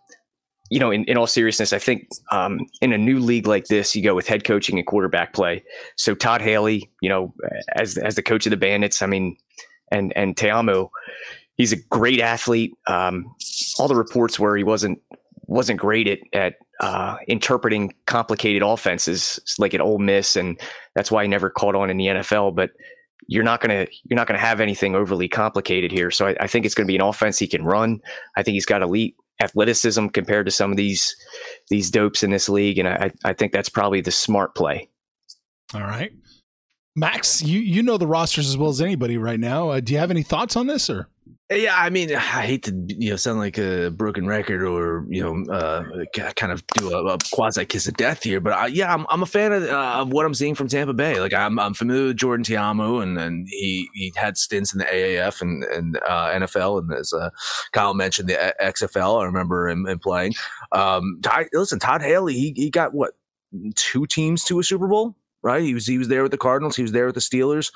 you 0.71 0.79
know, 0.79 0.91
in, 0.91 1.05
in 1.05 1.17
all 1.17 1.27
seriousness, 1.27 1.73
I 1.73 1.79
think 1.79 2.09
um, 2.31 2.67
in 2.81 2.93
a 2.93 2.99
new 2.99 3.19
league 3.19 3.47
like 3.47 3.67
this, 3.67 3.95
you 3.95 4.03
go 4.03 4.15
with 4.15 4.27
head 4.27 4.45
coaching 4.45 4.79
and 4.79 4.87
quarterback 4.87 5.33
play. 5.35 5.63
So 5.97 6.15
Todd 6.15 6.41
Haley, 6.41 6.91
you 7.01 7.09
know, 7.09 7.35
as 7.77 7.99
as 7.99 8.15
the 8.15 8.23
coach 8.23 8.47
of 8.47 8.51
the 8.51 8.57
Bandits, 8.57 9.03
I 9.03 9.07
mean, 9.07 9.37
and 9.91 10.13
and 10.17 10.37
Ta'amu, 10.37 10.89
he's 11.57 11.73
a 11.73 11.77
great 11.77 12.21
athlete. 12.21 12.73
Um, 12.87 13.35
all 13.79 13.89
the 13.89 13.95
reports 13.95 14.39
where 14.39 14.57
he 14.57 14.65
wasn't 14.65 15.01
wasn't 15.47 15.81
great 15.81 16.09
at 16.09 16.19
at 16.33 16.55
uh, 16.81 17.17
interpreting 17.29 17.95
complicated 18.07 18.63
offenses 18.63 19.41
like 19.59 19.75
at 19.75 19.81
Ole 19.81 19.99
Miss, 19.99 20.37
and 20.37 20.61
that's 20.95 21.11
why 21.11 21.23
he 21.23 21.29
never 21.29 21.51
caught 21.51 21.75
on 21.75 21.91
in 21.91 21.97
the 21.97 22.07
NFL. 22.07 22.55
But 22.55 22.71
you're 23.27 23.45
not 23.45 23.61
gonna 23.61 23.87
you're 24.05 24.17
not 24.17 24.27
gonna 24.27 24.39
have 24.39 24.61
anything 24.61 24.95
overly 24.95 25.29
complicated 25.29 25.93
here. 25.93 26.11
So 26.11 26.29
I, 26.29 26.37
I 26.41 26.47
think 26.47 26.67
it's 26.67 26.75
gonna 26.75 26.87
be 26.87 26.97
an 26.97 27.03
offense 27.03 27.39
he 27.39 27.47
can 27.47 27.65
run. 27.65 28.01
I 28.37 28.43
think 28.43 28.55
he's 28.55 28.67
got 28.67 28.83
elite 28.83 29.17
athleticism 29.41 30.07
compared 30.09 30.47
to 30.47 30.53
some 30.53 30.71
of 30.71 30.77
these 30.77 31.15
these 31.69 31.91
dopes 31.91 32.23
in 32.23 32.31
this 32.31 32.49
league, 32.49 32.79
and 32.79 32.89
I, 32.89 33.11
I 33.25 33.33
think 33.33 33.53
that's 33.53 33.69
probably 33.69 34.01
the 34.01 34.11
smart 34.11 34.55
play. 34.55 34.89
All 35.75 35.81
right, 35.81 36.13
Max. 36.97 37.43
You 37.43 37.61
you 37.61 37.83
know 37.83 37.99
the 37.99 38.07
rosters 38.07 38.49
as 38.49 38.57
well 38.57 38.71
as 38.71 38.81
anybody 38.81 39.19
right 39.19 39.41
now. 39.41 39.71
Uh, 39.71 39.81
do 39.81 39.93
you 39.93 39.99
have 39.99 40.11
any 40.11 40.23
thoughts 40.23 40.57
on 40.57 40.67
this 40.67 40.89
or? 40.89 41.09
Yeah, 41.53 41.75
I 41.77 41.91
mean, 41.91 42.15
I 42.15 42.19
hate 42.19 42.63
to 42.65 42.85
you 42.89 43.11
know 43.11 43.17
sound 43.17 43.39
like 43.39 43.59
a 43.59 43.91
broken 43.91 44.27
record 44.27 44.63
or 44.63 45.05
you 45.11 45.23
know 45.23 45.53
uh, 45.53 45.85
kind 46.37 46.51
of 46.51 46.67
do 46.69 46.91
a, 46.91 47.05
a 47.05 47.19
quasi 47.33 47.67
kiss 47.67 47.87
of 47.87 47.99
death 47.99 48.23
here, 48.23 48.41
but 48.41 48.55
I, 48.55 48.67
yeah, 48.69 48.93
I'm, 48.93 49.05
I'm 49.11 49.23
a 49.23 49.27
fan 49.27 49.53
of, 49.53 49.63
uh, 49.65 49.97
of 50.01 50.11
what 50.11 50.25
I'm 50.25 50.33
seeing 50.33 50.55
from 50.55 50.69
Tampa 50.69 50.95
Bay. 50.95 51.21
Like 51.21 51.35
I'm 51.35 51.59
I'm 51.59 51.75
familiar 51.75 52.07
with 52.07 52.17
Jordan 52.17 52.45
Ta'amu, 52.45 53.03
and 53.03 53.19
and 53.19 53.47
he 53.51 53.91
he 53.93 54.11
had 54.17 54.39
stints 54.39 54.73
in 54.73 54.79
the 54.79 54.87
AAF 54.87 55.43
and 55.43 55.65
and 55.65 55.99
uh, 56.09 56.31
NFL, 56.33 56.79
and 56.79 56.95
as 56.95 57.13
uh, 57.13 57.29
Kyle 57.73 57.93
mentioned, 57.93 58.31
the 58.31 58.55
XFL. 58.63 59.21
I 59.21 59.25
remember 59.27 59.69
him, 59.69 59.87
him 59.87 59.99
playing. 59.99 60.33
Um, 60.73 61.21
listen, 61.53 61.79
Todd 61.79 62.01
Haley, 62.01 62.35
he 62.35 62.55
he 62.57 62.71
got 62.71 62.95
what 62.95 63.13
two 63.75 64.07
teams 64.07 64.45
to 64.45 64.61
a 64.61 64.65
Super 64.65 64.89
Bowl, 64.89 65.15
right? 65.45 65.63
He 65.63 65.75
was 65.75 65.87
he 65.87 65.99
was 65.99 66.09
there 66.09 66.23
with 66.23 66.33
the 66.33 66.39
Cardinals, 66.39 66.75
he 66.75 66.83
was 66.83 66.91
there 66.93 67.07
with 67.07 67.15
the 67.15 67.21
Steelers. 67.21 67.71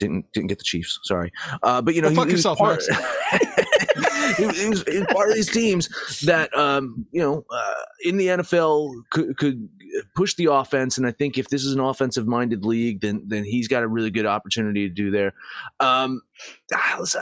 Didn't 0.00 0.26
didn't 0.34 0.48
get 0.48 0.58
the 0.58 0.64
Chiefs. 0.64 0.98
Sorry, 1.04 1.32
uh, 1.62 1.80
but 1.80 1.94
you 1.94 2.02
know 2.02 2.08
Well, 2.08 2.10
he- 2.10 2.16
fuck 2.16 2.26
he 2.26 2.32
was 2.34 2.40
yourself, 2.40 2.58
part- 2.58 2.82
he, 4.36 4.46
was, 4.46 4.58
he, 4.60 4.68
was, 4.68 4.82
he 4.88 4.98
was 4.98 5.06
part 5.12 5.28
of 5.28 5.36
these 5.36 5.50
teams 5.50 5.88
that 6.22 6.52
um, 6.58 7.06
you 7.12 7.22
know 7.22 7.44
uh, 7.48 7.74
in 8.02 8.16
the 8.16 8.26
NFL 8.26 8.92
could, 9.12 9.36
could 9.36 9.68
push 10.16 10.34
the 10.34 10.46
offense. 10.46 10.98
And 10.98 11.06
I 11.06 11.12
think 11.12 11.38
if 11.38 11.48
this 11.48 11.64
is 11.64 11.72
an 11.72 11.78
offensive 11.80 12.26
minded 12.26 12.64
league, 12.64 13.02
then 13.02 13.22
then 13.26 13.44
he's 13.44 13.68
got 13.68 13.84
a 13.84 13.88
really 13.88 14.10
good 14.10 14.26
opportunity 14.26 14.88
to 14.88 14.92
do 14.94 15.12
there. 15.12 15.32
Um, 15.78 16.22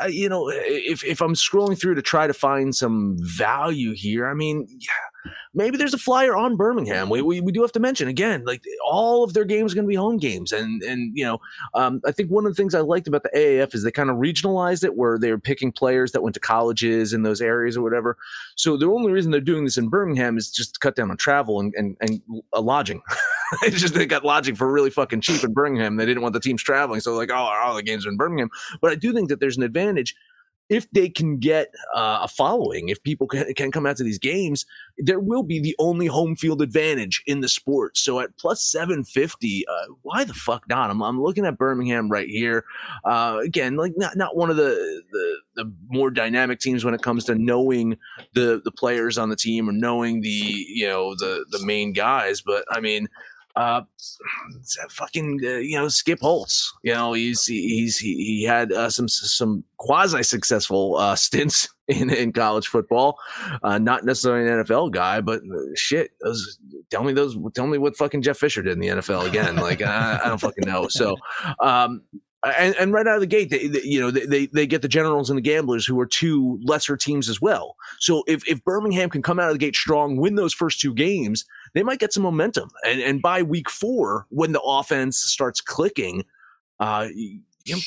you 0.09 0.31
know, 0.31 0.49
if 0.51 1.05
if 1.05 1.21
I'm 1.21 1.35
scrolling 1.35 1.79
through 1.79 1.97
to 1.97 2.03
try 2.03 2.27
to 2.27 2.33
find 2.35 2.75
some 2.75 3.17
value 3.21 3.93
here, 3.93 4.27
I 4.27 4.33
mean, 4.33 4.67
yeah, 4.71 4.89
maybe 5.55 5.77
there's 5.77 5.95
a 5.95 5.99
flyer 5.99 6.37
on 6.37 6.57
Birmingham. 6.57 7.09
We, 7.09 7.23
we, 7.23 7.41
we 7.41 7.53
do 7.53 7.63
have 7.63 7.73
to 7.73 7.81
mention 7.81 8.09
again, 8.09 8.45
like 8.45 8.65
all 8.85 9.25
of 9.25 9.35
their 9.35 9.45
games 9.45 9.73
are 9.73 9.75
going 9.77 9.87
to 9.87 9.89
be 9.89 9.95
home 9.95 10.17
games, 10.17 10.53
and 10.53 10.83
and 10.83 11.17
you 11.17 11.25
know, 11.25 11.39
um, 11.75 12.01
I 12.07 12.13
think 12.13 12.31
one 12.31 12.47
of 12.47 12.53
the 12.53 12.57
things 12.57 12.75
I 12.75 12.81
liked 12.81 13.09
about 13.09 13.23
the 13.23 13.31
AAF 13.35 13.75
is 13.75 13.83
they 13.83 13.91
kind 13.91 14.11
of 14.11 14.17
regionalized 14.17 14.85
it, 14.85 14.97
where 14.97 15.19
they're 15.19 15.39
picking 15.39 15.73
players 15.73 16.13
that 16.13 16.23
went 16.23 16.35
to 16.35 16.41
colleges 16.41 17.13
in 17.13 17.23
those 17.23 17.41
areas 17.41 17.77
or 17.77 17.83
whatever. 17.83 18.17
So 18.57 18.77
the 18.77 18.87
only 18.87 19.13
reason 19.13 19.31
they're 19.31 19.41
doing 19.41 19.65
this 19.65 19.79
in 19.79 19.89
Birmingham 19.89 20.37
is 20.37 20.51
just 20.51 20.75
to 20.75 20.81
cut 20.81 20.97
down 20.97 21.11
on 21.11 21.17
travel 21.17 21.61
and 21.61 21.75
and, 21.77 21.97
and 22.01 22.21
lodging. 22.57 23.03
it's 23.63 23.81
just 23.81 23.95
they 23.95 24.07
got 24.07 24.25
lodging 24.25 24.55
for 24.55 24.71
really 24.71 24.91
fucking 24.91 25.21
cheap 25.21 25.45
in 25.45 25.53
Birmingham. 25.53 25.97
They 25.97 26.07
didn't 26.07 26.23
want 26.23 26.35
the 26.35 26.41
teams 26.41 26.63
traveling, 26.63 27.01
so 27.01 27.15
like, 27.15 27.31
oh, 27.31 27.35
all 27.35 27.75
the 27.75 27.83
games 27.83 28.07
are 28.07 28.11
in 28.11 28.17
Birmingham. 28.17 28.51
But 28.81 28.93
I 28.93 28.95
do 28.95 29.13
think 29.13 29.29
that 29.29 29.41
there's 29.41 29.57
an 29.57 29.63
advantage 29.63 30.15
if 30.73 30.91
they 30.91 31.11
can 31.11 31.37
get 31.37 31.69
uh, 31.95 32.21
a 32.23 32.29
following, 32.29 32.89
if 32.89 33.03
people 33.03 33.27
can, 33.27 33.53
can, 33.53 33.71
come 33.71 33.85
out 33.85 33.99
to 33.99 34.03
these 34.03 34.19
games, 34.19 34.65
there 34.97 35.21
will 35.21 35.43
be 35.43 35.61
the 35.61 35.77
only 35.79 36.07
home 36.07 36.35
field 36.35 36.63
advantage 36.63 37.23
in 37.27 37.41
the 37.41 37.49
sport. 37.49 37.99
So 37.99 38.21
at 38.21 38.35
plus 38.39 38.65
750, 38.65 39.67
uh, 39.69 39.73
why 40.01 40.25
the 40.25 40.33
fuck 40.33 40.67
not? 40.71 40.91
I'm, 40.91 41.03
I'm, 41.03 41.23
looking 41.23 41.45
at 41.45 41.59
Birmingham 41.59 42.09
right 42.09 42.29
here. 42.29 42.65
Uh, 43.05 43.41
again, 43.45 43.77
like 43.77 43.93
not, 43.99 44.17
not 44.17 44.35
one 44.35 44.49
of 44.49 44.57
the, 44.57 45.03
the, 45.13 45.37
the, 45.57 45.73
more 45.89 46.11
dynamic 46.11 46.59
teams 46.59 46.87
when 46.87 46.95
it 46.95 47.03
comes 47.03 47.27
to 47.27 47.35
knowing 47.35 47.99
the, 48.33 48.63
the 48.65 48.73
players 48.73 49.19
on 49.19 49.29
the 49.29 49.37
team 49.37 49.69
or 49.69 49.73
knowing 49.73 50.23
the, 50.23 50.29
you 50.31 50.89
know, 50.89 51.15
the, 51.17 51.45
the 51.51 51.63
main 51.67 51.93
guys. 51.93 52.41
But 52.41 52.65
I 52.71 52.81
mean, 52.81 53.09
uh, 53.55 53.83
fucking 54.91 55.41
uh, 55.45 55.57
you 55.57 55.77
know 55.77 55.89
Skip 55.89 56.21
Holtz. 56.21 56.73
You 56.83 56.95
know 56.95 57.13
he's 57.13 57.45
he's 57.45 57.99
he, 57.99 58.15
he 58.15 58.45
had 58.45 58.73
uh, 58.73 58.89
some 58.89 59.09
some 59.09 59.65
quasi 59.77 60.23
successful 60.23 60.97
uh, 60.97 61.15
stints 61.17 61.69
in, 61.89 62.11
in 62.11 62.33
college 62.33 62.69
football. 62.69 63.19
Uh, 63.63 63.79
not 63.79 64.05
necessarily 64.05 64.51
an 64.51 64.65
NFL 64.65 64.93
guy, 64.93 65.21
but 65.21 65.41
uh, 65.41 65.59
shit. 65.75 66.13
Those, 66.21 66.59
tell 66.91 67.05
me 67.05 67.13
those. 67.13 67.37
Tell 67.55 67.67
me 67.67 67.79
what 67.79 67.97
fucking 67.97 68.23
Jeff 68.23 68.39
Fisher 68.39 68.63
did 68.63 68.73
in 68.73 68.81
the 68.81 68.89
NFL 68.89 69.29
again. 69.29 69.57
Like 69.57 69.83
I, 69.83 70.21
I 70.23 70.29
don't 70.29 70.41
fucking 70.41 70.65
know. 70.67 70.89
So 70.89 71.17
um, 71.61 72.03
and, 72.45 72.75
and, 72.77 72.93
right 72.93 73.07
out 73.07 73.15
of 73.15 73.21
the 73.21 73.27
gate, 73.27 73.51
they, 73.51 73.69
they, 73.69 73.83
you 73.83 74.01
know 74.01 74.11
they, 74.11 74.47
they 74.47 74.67
get 74.67 74.83
the 74.83 74.89
Generals 74.89 75.31
and 75.31 75.37
the 75.37 75.43
Gamblers, 75.43 75.87
who 75.87 75.99
are 76.01 76.07
two 76.07 76.59
lesser 76.65 76.97
teams 76.97 77.29
as 77.29 77.41
well. 77.41 77.77
So 78.01 78.25
if 78.27 78.47
if 78.49 78.65
Birmingham 78.65 79.11
can 79.11 79.23
come 79.23 79.39
out 79.39 79.49
of 79.49 79.55
the 79.55 79.59
gate 79.59 79.77
strong, 79.77 80.17
win 80.17 80.35
those 80.35 80.53
first 80.53 80.81
two 80.81 80.93
games, 80.93 81.45
they 81.75 81.83
might 81.83 81.99
get 81.99 82.13
some 82.13 82.23
momentum. 82.23 82.71
And 82.85 83.01
and 83.01 83.23
by 83.23 83.43
week 83.43 83.71
four, 83.71 84.27
when 84.31 84.53
the 84.53 84.61
offense 84.61 85.19
starts 85.19 85.61
clicking, 85.61 86.25
uh, 86.81 87.09
you 87.13 87.41
know, 87.69 87.81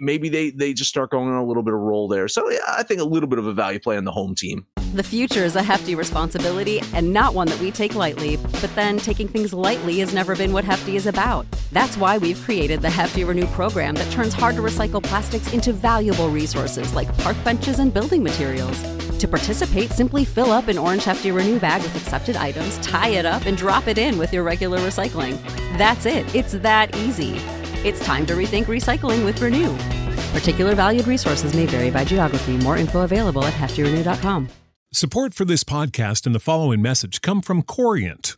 maybe 0.00 0.28
they 0.28 0.50
they 0.50 0.72
just 0.72 0.90
start 0.90 1.10
going 1.10 1.28
on 1.28 1.36
a 1.36 1.44
little 1.44 1.62
bit 1.62 1.74
of 1.74 1.80
roll 1.80 2.08
there. 2.08 2.28
So 2.28 2.50
yeah, 2.50 2.58
I 2.68 2.82
think 2.82 3.00
a 3.00 3.04
little 3.04 3.28
bit 3.28 3.38
of 3.38 3.46
a 3.46 3.52
value 3.52 3.78
play 3.78 3.96
on 3.96 4.04
the 4.04 4.12
home 4.12 4.34
team. 4.34 4.66
The 4.94 5.02
future 5.02 5.44
is 5.44 5.54
a 5.54 5.62
hefty 5.62 5.94
responsibility 5.94 6.80
and 6.94 7.12
not 7.12 7.34
one 7.34 7.46
that 7.48 7.60
we 7.60 7.70
take 7.70 7.94
lightly. 7.94 8.36
But 8.36 8.74
then 8.74 8.96
taking 8.98 9.28
things 9.28 9.52
lightly 9.52 9.98
has 9.98 10.14
never 10.14 10.34
been 10.34 10.52
what 10.52 10.64
Hefty 10.64 10.96
is 10.96 11.06
about. 11.06 11.46
That's 11.72 11.98
why 11.98 12.16
we've 12.16 12.40
created 12.40 12.80
the 12.80 12.88
Hefty 12.88 13.24
Renew 13.24 13.46
program 13.48 13.96
that 13.96 14.10
turns 14.10 14.32
hard 14.32 14.56
to 14.56 14.62
recycle 14.62 15.02
plastics 15.02 15.52
into 15.52 15.74
valuable 15.74 16.30
resources 16.30 16.94
like 16.94 17.16
park 17.18 17.36
benches 17.44 17.80
and 17.80 17.92
building 17.92 18.22
materials. 18.22 18.82
To 19.18 19.26
participate, 19.26 19.90
simply 19.90 20.24
fill 20.24 20.52
up 20.52 20.68
an 20.68 20.78
orange 20.78 21.04
Hefty 21.04 21.32
Renew 21.32 21.58
bag 21.58 21.82
with 21.82 21.96
accepted 21.96 22.36
items, 22.36 22.78
tie 22.78 23.08
it 23.08 23.26
up, 23.26 23.46
and 23.46 23.56
drop 23.56 23.88
it 23.88 23.98
in 23.98 24.16
with 24.16 24.32
your 24.32 24.44
regular 24.44 24.78
recycling. 24.78 25.40
That's 25.76 26.06
it. 26.06 26.32
It's 26.34 26.52
that 26.52 26.96
easy. 26.96 27.32
It's 27.84 28.04
time 28.04 28.26
to 28.26 28.34
rethink 28.34 28.66
recycling 28.66 29.24
with 29.24 29.40
Renew. 29.40 29.76
Particular 30.32 30.74
valued 30.74 31.06
resources 31.06 31.54
may 31.54 31.66
vary 31.66 31.90
by 31.90 32.04
geography. 32.04 32.56
More 32.58 32.76
info 32.76 33.02
available 33.02 33.44
at 33.44 33.54
heftyrenew.com. 33.54 34.48
Support 34.92 35.34
for 35.34 35.44
this 35.44 35.64
podcast 35.64 36.24
and 36.24 36.34
the 36.34 36.40
following 36.40 36.80
message 36.80 37.20
come 37.20 37.42
from 37.42 37.62
Corient 37.62 38.36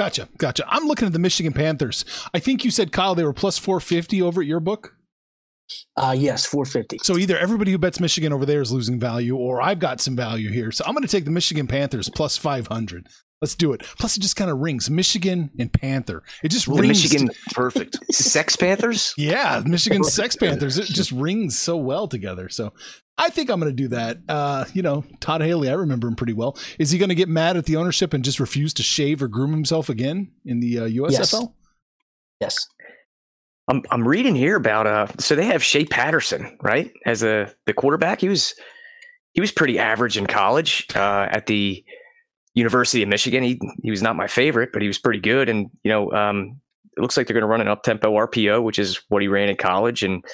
Gotcha. 0.00 0.30
Gotcha. 0.38 0.64
I'm 0.66 0.84
looking 0.84 1.04
at 1.04 1.12
the 1.12 1.18
Michigan 1.18 1.52
Panthers. 1.52 2.06
I 2.32 2.38
think 2.38 2.64
you 2.64 2.70
said, 2.70 2.90
Kyle, 2.90 3.14
they 3.14 3.22
were 3.22 3.34
plus 3.34 3.58
450 3.58 4.22
over 4.22 4.40
at 4.40 4.46
your 4.46 4.58
book. 4.58 4.96
Uh, 5.94 6.14
yes, 6.16 6.46
450. 6.46 7.00
So 7.02 7.18
either 7.18 7.36
everybody 7.36 7.70
who 7.70 7.76
bets 7.76 8.00
Michigan 8.00 8.32
over 8.32 8.46
there 8.46 8.62
is 8.62 8.72
losing 8.72 8.98
value, 8.98 9.36
or 9.36 9.60
I've 9.60 9.78
got 9.78 10.00
some 10.00 10.16
value 10.16 10.48
here. 10.48 10.72
So 10.72 10.84
I'm 10.86 10.94
going 10.94 11.02
to 11.06 11.08
take 11.08 11.26
the 11.26 11.30
Michigan 11.30 11.66
Panthers 11.66 12.08
plus 12.08 12.38
500. 12.38 13.08
Let's 13.40 13.54
do 13.54 13.72
it. 13.72 13.80
Plus, 13.98 14.16
it 14.18 14.20
just 14.20 14.36
kind 14.36 14.50
of 14.50 14.58
rings 14.58 14.90
Michigan 14.90 15.50
and 15.58 15.72
Panther. 15.72 16.22
It 16.42 16.50
just 16.50 16.66
the 16.66 16.72
rings. 16.74 17.02
Michigan, 17.02 17.28
to- 17.28 17.54
perfect. 17.54 17.98
Sex 18.14 18.54
Panthers? 18.56 19.14
Yeah, 19.18 19.62
Michigan 19.64 20.04
Sex 20.04 20.36
Panthers. 20.36 20.78
It 20.78 20.86
just 20.86 21.10
rings 21.12 21.58
so 21.58 21.76
well 21.78 22.06
together. 22.06 22.48
So 22.50 22.74
I 23.16 23.30
think 23.30 23.50
I'm 23.50 23.58
going 23.58 23.74
to 23.74 23.82
do 23.82 23.88
that. 23.88 24.18
Uh, 24.28 24.66
you 24.74 24.82
know, 24.82 25.04
Todd 25.20 25.40
Haley, 25.40 25.70
I 25.70 25.74
remember 25.74 26.06
him 26.08 26.16
pretty 26.16 26.32
well. 26.34 26.58
Is 26.78 26.90
he 26.90 26.98
going 26.98 27.08
to 27.08 27.14
get 27.14 27.28
mad 27.28 27.56
at 27.56 27.64
the 27.64 27.76
ownership 27.76 28.12
and 28.12 28.22
just 28.24 28.40
refuse 28.40 28.74
to 28.74 28.82
shave 28.82 29.22
or 29.22 29.28
groom 29.28 29.52
himself 29.52 29.88
again 29.88 30.32
in 30.44 30.60
the 30.60 30.78
uh, 30.80 30.82
USFL? 30.82 31.52
Yes. 32.40 32.56
yes. 32.56 32.66
I'm 33.68 33.82
I'm 33.90 34.06
reading 34.06 34.34
here 34.34 34.56
about 34.56 34.86
uh 34.88 35.06
so 35.20 35.36
they 35.36 35.44
have 35.44 35.62
Shea 35.62 35.84
Patterson, 35.84 36.58
right? 36.60 36.90
As 37.06 37.22
a 37.22 37.54
the 37.66 37.72
quarterback. 37.72 38.20
He 38.20 38.28
was 38.28 38.52
he 39.32 39.40
was 39.40 39.52
pretty 39.52 39.78
average 39.78 40.16
in 40.18 40.26
college 40.26 40.88
uh, 40.96 41.28
at 41.30 41.46
the 41.46 41.84
University 42.54 43.02
of 43.02 43.08
Michigan. 43.08 43.42
He 43.42 43.60
he 43.82 43.90
was 43.90 44.02
not 44.02 44.16
my 44.16 44.26
favorite, 44.26 44.70
but 44.72 44.82
he 44.82 44.88
was 44.88 44.98
pretty 44.98 45.20
good 45.20 45.48
and 45.48 45.70
you 45.82 45.90
know, 45.90 46.10
um, 46.12 46.60
it 46.96 47.00
looks 47.00 47.16
like 47.16 47.26
they're 47.26 47.34
going 47.34 47.42
to 47.42 47.48
run 47.48 47.60
an 47.60 47.68
up 47.68 47.82
tempo 47.82 48.12
RPO, 48.12 48.62
which 48.62 48.78
is 48.78 49.00
what 49.08 49.22
he 49.22 49.28
ran 49.28 49.48
in 49.48 49.56
college 49.56 50.02
and 50.02 50.24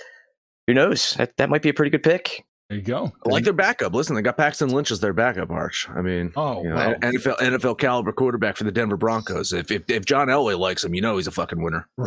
who 0.67 0.75
knows? 0.75 1.13
That 1.13 1.37
that 1.37 1.49
might 1.49 1.63
be 1.63 1.69
a 1.69 1.75
pretty 1.75 1.91
good 1.91 2.03
pick. 2.03 2.45
There 2.69 2.79
you 2.79 2.83
go. 2.83 3.13
I 3.25 3.29
like 3.31 3.45
their 3.45 3.53
backup. 3.53 3.95
Listen, 3.95 4.17
they 4.17 4.23
got 4.23 4.37
Paxton 4.37 4.71
Lynch 4.71 4.91
as 4.91 4.99
their 4.99 5.13
backup, 5.13 5.53
Arch. 5.53 5.89
I 5.89 6.03
mean, 6.03 6.33
oh, 6.35 6.65
you 6.65 6.71
know, 6.71 6.75
wow. 6.75 6.95
NFL 6.95 7.39
NFL 7.39 7.79
caliber 7.79 8.13
quarterback 8.13 8.57
for 8.57 8.65
the 8.65 8.73
Denver 8.73 8.97
Broncos. 8.97 9.53
If, 9.53 9.71
if 9.71 9.89
if 9.89 10.05
John 10.05 10.27
Elway 10.27 10.59
likes 10.59 10.83
him, 10.83 10.93
you 10.93 11.01
know 11.01 11.17
he's 11.17 11.29
a 11.29 11.33
fucking 11.33 11.63
winner. 11.63 11.89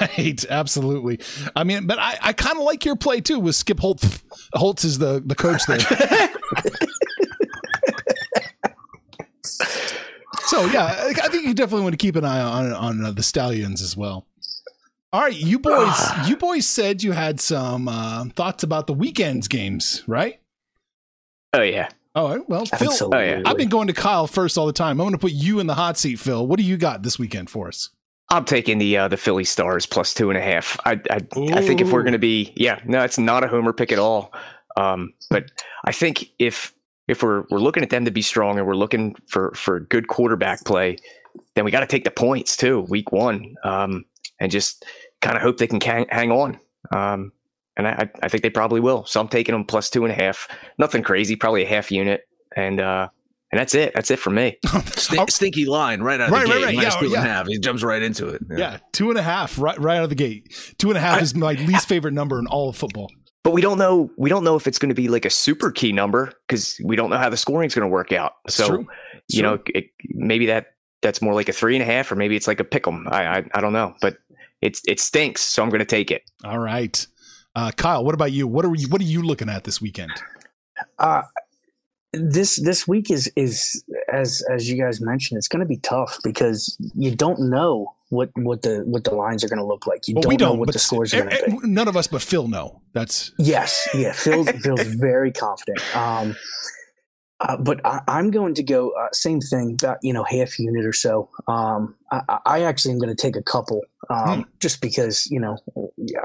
Right, 0.00 0.42
absolutely. 0.48 1.20
I 1.54 1.62
mean, 1.62 1.86
but 1.86 1.98
I, 1.98 2.16
I 2.22 2.32
kind 2.32 2.56
of 2.56 2.62
like 2.62 2.86
your 2.86 2.96
play 2.96 3.20
too 3.20 3.38
with 3.38 3.54
Skip 3.54 3.78
Holtz. 3.78 4.24
Holtz 4.54 4.82
is 4.82 4.96
the 4.96 5.22
the 5.22 5.34
coach 5.34 5.66
there. 5.66 5.76
so 10.60 10.66
yeah, 10.72 11.10
I 11.22 11.28
think 11.28 11.46
you 11.46 11.54
definitely 11.54 11.82
want 11.82 11.94
to 11.94 11.98
keep 11.98 12.16
an 12.16 12.24
eye 12.24 12.40
on 12.40 12.72
on 12.72 13.04
uh, 13.04 13.10
the 13.12 13.22
Stallions 13.22 13.82
as 13.82 13.96
well. 13.96 14.26
All 15.12 15.22
right, 15.22 15.34
you 15.34 15.58
boys, 15.58 15.96
you 16.26 16.36
boys 16.36 16.66
said 16.66 17.02
you 17.02 17.12
had 17.12 17.40
some 17.40 17.88
uh, 17.88 18.26
thoughts 18.36 18.62
about 18.62 18.86
the 18.86 18.92
weekend's 18.92 19.48
games, 19.48 20.02
right? 20.06 20.40
Oh 21.52 21.62
yeah. 21.62 21.88
Oh 22.14 22.44
well, 22.48 22.66
Phil. 22.66 22.92
Oh, 23.00 23.18
yeah. 23.18 23.42
I've 23.44 23.56
been 23.56 23.68
going 23.68 23.86
to 23.86 23.92
Kyle 23.92 24.26
first 24.26 24.58
all 24.58 24.66
the 24.66 24.72
time. 24.72 25.00
I'm 25.00 25.04
going 25.06 25.12
to 25.12 25.18
put 25.18 25.32
you 25.32 25.60
in 25.60 25.66
the 25.66 25.74
hot 25.74 25.96
seat, 25.96 26.18
Phil. 26.18 26.46
What 26.46 26.58
do 26.58 26.64
you 26.64 26.76
got 26.76 27.02
this 27.02 27.18
weekend 27.18 27.48
for 27.50 27.68
us? 27.68 27.90
I'm 28.30 28.44
taking 28.44 28.78
the 28.78 28.96
uh, 28.96 29.08
the 29.08 29.16
Philly 29.16 29.44
Stars 29.44 29.86
plus 29.86 30.12
two 30.12 30.30
and 30.30 30.38
a 30.38 30.42
half. 30.42 30.78
I 30.84 31.00
I, 31.10 31.20
I 31.52 31.62
think 31.62 31.80
if 31.80 31.92
we're 31.92 32.02
going 32.02 32.12
to 32.12 32.18
be, 32.18 32.52
yeah, 32.56 32.80
no, 32.84 33.02
it's 33.02 33.18
not 33.18 33.44
a 33.44 33.48
homer 33.48 33.72
pick 33.72 33.92
at 33.92 33.98
all. 33.98 34.32
Um, 34.76 35.14
but 35.30 35.50
I 35.84 35.92
think 35.92 36.30
if 36.38 36.72
if 37.10 37.22
we're 37.22 37.44
we're 37.50 37.58
looking 37.58 37.82
at 37.82 37.90
them 37.90 38.04
to 38.06 38.10
be 38.10 38.22
strong 38.22 38.58
and 38.58 38.66
we're 38.66 38.74
looking 38.76 39.14
for 39.26 39.52
for 39.54 39.80
good 39.80 40.06
quarterback 40.08 40.64
play, 40.64 40.96
then 41.54 41.64
we 41.64 41.70
got 41.70 41.80
to 41.80 41.86
take 41.86 42.04
the 42.04 42.10
points 42.10 42.56
too, 42.56 42.80
week 42.82 43.12
one, 43.12 43.54
um, 43.64 44.04
and 44.38 44.50
just 44.50 44.84
kind 45.20 45.36
of 45.36 45.42
hope 45.42 45.58
they 45.58 45.66
can 45.66 45.80
hang, 45.80 46.06
hang 46.08 46.30
on. 46.32 46.58
Um, 46.92 47.32
and 47.76 47.86
I, 47.86 48.10
I 48.22 48.28
think 48.28 48.42
they 48.42 48.50
probably 48.50 48.80
will. 48.80 49.04
So 49.06 49.20
I'm 49.20 49.28
taking 49.28 49.52
them 49.54 49.64
plus 49.64 49.90
two 49.90 50.04
and 50.04 50.12
a 50.12 50.14
half. 50.14 50.48
Nothing 50.78 51.02
crazy, 51.02 51.36
probably 51.36 51.62
a 51.64 51.68
half 51.68 51.90
unit, 51.90 52.22
and 52.56 52.80
uh, 52.80 53.08
and 53.52 53.58
that's 53.58 53.74
it. 53.74 53.92
That's 53.94 54.10
it 54.10 54.18
for 54.18 54.30
me. 54.30 54.58
St- 54.94 55.30
stinky 55.30 55.64
line 55.64 56.02
right 56.02 56.20
out 56.20 56.28
of 56.28 56.32
Right, 56.32 56.46
the 56.46 56.50
right, 56.52 56.58
gate. 56.58 56.64
right. 56.66 56.74
Minus 56.76 56.94
Yeah, 56.94 57.00
two 57.00 57.06
and 57.06 57.14
a 57.14 57.16
yeah. 57.18 57.24
half. 57.24 57.46
He 57.46 57.58
jumps 57.58 57.82
right 57.82 58.02
into 58.02 58.28
it. 58.28 58.42
Yeah, 58.56 58.78
two 58.92 59.10
and 59.10 59.18
a 59.18 59.22
half 59.22 59.58
right 59.58 59.78
right 59.80 59.96
out 59.98 60.04
of 60.04 60.08
the 60.10 60.14
gate. 60.14 60.74
Two 60.78 60.88
and 60.90 60.96
a 60.98 61.00
half 61.00 61.20
is 61.22 61.34
my 61.34 61.52
least 61.66 61.88
favorite 61.88 62.12
number 62.14 62.38
in 62.38 62.46
all 62.46 62.68
of 62.68 62.76
football. 62.76 63.10
But 63.42 63.52
we 63.52 63.62
don't 63.62 63.78
know. 63.78 64.10
We 64.16 64.28
don't 64.28 64.44
know 64.44 64.56
if 64.56 64.66
it's 64.66 64.78
going 64.78 64.90
to 64.90 64.94
be 64.94 65.08
like 65.08 65.24
a 65.24 65.30
super 65.30 65.70
key 65.70 65.92
number 65.92 66.32
because 66.46 66.78
we 66.84 66.94
don't 66.94 67.08
know 67.10 67.16
how 67.16 67.30
the 67.30 67.36
scoring 67.38 67.66
is 67.66 67.74
going 67.74 67.88
to 67.88 67.92
work 67.92 68.12
out. 68.12 68.34
so 68.48 68.68
true. 68.68 68.86
you 69.28 69.42
know, 69.42 69.58
it, 69.66 69.86
maybe 70.10 70.46
that 70.46 70.74
that's 71.02 71.22
more 71.22 71.32
like 71.32 71.48
a 71.48 71.52
three 71.52 71.74
and 71.74 71.82
a 71.82 71.86
half, 71.86 72.12
or 72.12 72.16
maybe 72.16 72.36
it's 72.36 72.46
like 72.46 72.60
a 72.60 72.64
pick 72.64 72.86
'em. 72.86 73.06
I, 73.10 73.38
I 73.38 73.44
I 73.54 73.60
don't 73.60 73.72
know, 73.72 73.94
but 74.02 74.18
it's 74.60 74.82
it 74.86 75.00
stinks. 75.00 75.40
So 75.40 75.62
I'm 75.62 75.70
going 75.70 75.80
to 75.80 75.86
take 75.86 76.10
it. 76.10 76.22
All 76.44 76.58
right, 76.58 77.06
uh, 77.56 77.70
Kyle. 77.72 78.04
What 78.04 78.14
about 78.14 78.32
you? 78.32 78.46
What 78.46 78.64
are 78.66 78.74
you 78.74 78.88
What 78.88 79.00
are 79.00 79.04
you 79.04 79.22
looking 79.22 79.48
at 79.48 79.64
this 79.64 79.80
weekend? 79.80 80.12
Uh, 80.98 81.22
this 82.12 82.56
this 82.62 82.86
week 82.86 83.10
is 83.10 83.32
is 83.36 83.82
as 84.12 84.42
as 84.50 84.68
you 84.68 84.76
guys 84.82 85.00
mentioned, 85.00 85.38
it's 85.38 85.48
going 85.48 85.60
to 85.60 85.66
be 85.66 85.78
tough 85.78 86.18
because 86.24 86.76
you 86.94 87.14
don't 87.14 87.40
know 87.40 87.94
what 88.10 88.30
what 88.36 88.62
the 88.62 88.82
what 88.84 89.04
the 89.04 89.14
lines 89.14 89.42
are 89.42 89.48
going 89.48 89.58
to 89.58 89.64
look 89.64 89.86
like. 89.86 90.06
You 90.06 90.14
Well, 90.14 90.22
don't, 90.22 90.28
we 90.28 90.36
don't. 90.36 90.54
know 90.54 90.58
what 90.60 90.72
the 90.72 90.78
scores 90.78 91.14
are 91.14 91.18
eh, 91.18 91.20
going 91.22 91.30
to 91.30 91.42
eh, 91.42 91.46
be. 91.62 91.68
none 91.68 91.88
of 91.88 91.96
us 91.96 92.06
but 92.06 92.20
Phil 92.22 92.46
know. 92.48 92.82
That's 92.92 93.32
Yes, 93.38 93.88
yeah, 93.94 94.12
feels 94.12 94.48
feels 94.62 94.82
very 95.00 95.32
confident. 95.32 95.80
Um, 95.96 96.36
uh, 97.40 97.56
but 97.56 97.80
I, 97.86 98.00
I'm 98.06 98.30
going 98.30 98.52
to 98.54 98.62
go 98.62 98.90
uh, 98.90 99.08
same 99.12 99.40
thing, 99.40 99.76
about 99.80 99.98
you 100.02 100.12
know 100.12 100.24
half 100.24 100.58
unit 100.58 100.84
or 100.84 100.92
so. 100.92 101.30
Um, 101.48 101.94
I, 102.12 102.38
I- 102.44 102.62
actually 102.64 102.92
am 102.92 102.98
going 102.98 103.14
to 103.14 103.20
take 103.20 103.34
a 103.36 103.42
couple, 103.42 103.80
um, 104.10 104.44
just 104.60 104.80
because 104.82 105.26
you 105.30 105.40
know, 105.40 105.56
yeah, 105.96 106.24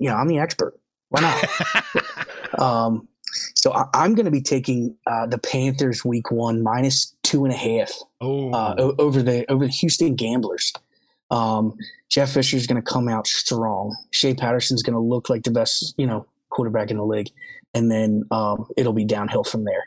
you 0.00 0.08
know, 0.08 0.16
I'm 0.16 0.26
the 0.26 0.38
expert. 0.38 0.78
Why 1.10 1.20
not? 1.20 2.58
um, 2.60 3.06
so 3.54 3.72
I, 3.72 3.84
I'm 3.94 4.14
going 4.14 4.24
to 4.24 4.30
be 4.32 4.40
taking 4.40 4.96
uh, 5.06 5.26
the 5.26 5.38
Panthers 5.38 6.04
week 6.04 6.30
one 6.32 6.62
minus 6.62 7.14
two 7.22 7.44
and 7.44 7.52
a 7.54 7.56
half 7.56 7.92
oh, 8.20 8.50
uh, 8.52 8.92
over 8.98 9.22
the 9.22 9.48
over 9.50 9.66
the 9.66 9.72
Houston 9.72 10.14
Gamblers. 10.16 10.72
Um, 11.30 11.76
Jeff 12.08 12.32
Fisher's 12.32 12.66
going 12.66 12.82
to 12.82 12.92
come 12.92 13.08
out 13.08 13.26
strong. 13.26 13.96
Shea 14.10 14.34
Patterson's 14.34 14.82
going 14.82 14.94
to 14.94 15.00
look 15.00 15.30
like 15.30 15.44
the 15.44 15.50
best, 15.50 15.94
you 15.96 16.06
know, 16.06 16.26
quarterback 16.50 16.90
in 16.90 16.96
the 16.96 17.04
league, 17.04 17.30
and 17.74 17.90
then 17.90 18.24
um, 18.30 18.66
it'll 18.76 18.92
be 18.92 19.04
downhill 19.04 19.44
from 19.44 19.64
there, 19.64 19.84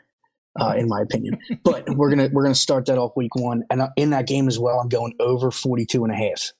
uh, 0.58 0.74
in 0.76 0.88
my 0.88 1.00
opinion. 1.00 1.38
But 1.64 1.88
we're 1.96 2.10
gonna 2.10 2.28
we're 2.32 2.42
gonna 2.42 2.54
start 2.54 2.86
that 2.86 2.98
off 2.98 3.12
week 3.16 3.34
one, 3.34 3.64
and 3.70 3.82
uh, 3.82 3.88
in 3.96 4.10
that 4.10 4.26
game 4.26 4.48
as 4.48 4.58
well, 4.58 4.80
I'm 4.80 4.88
going 4.88 5.14
over 5.20 5.50
42 5.50 6.04
and 6.04 6.12
a 6.12 6.16
half. 6.16 6.52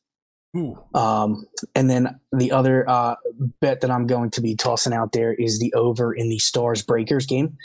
Um, 0.95 1.47
and 1.75 1.91
then 1.91 2.21
the 2.33 2.53
other 2.53 2.89
uh, 2.89 3.17
bet 3.61 3.81
that 3.81 3.91
I'm 3.91 4.07
going 4.07 4.31
to 4.31 4.41
be 4.41 4.55
tossing 4.55 4.93
out 4.93 5.13
there 5.13 5.35
is 5.35 5.59
the 5.59 5.73
over 5.75 6.15
in 6.15 6.29
the 6.29 6.39
Stars 6.39 6.83
Breakers 6.83 7.27
game. 7.27 7.57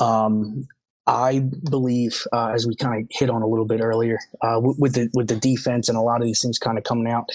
Um, 0.00 0.66
I 1.06 1.40
believe, 1.40 2.22
uh, 2.32 2.52
as 2.54 2.66
we 2.66 2.76
kind 2.76 3.02
of 3.02 3.08
hit 3.10 3.28
on 3.28 3.42
a 3.42 3.46
little 3.46 3.64
bit 3.64 3.80
earlier, 3.80 4.18
uh, 4.40 4.60
with, 4.62 4.94
the 4.94 5.10
with 5.14 5.28
the 5.28 5.36
defense 5.36 5.88
and 5.88 5.98
a 5.98 6.00
lot 6.00 6.20
of 6.20 6.26
these 6.26 6.40
things 6.40 6.58
kind 6.58 6.78
of 6.78 6.84
coming 6.84 7.10
out, 7.10 7.28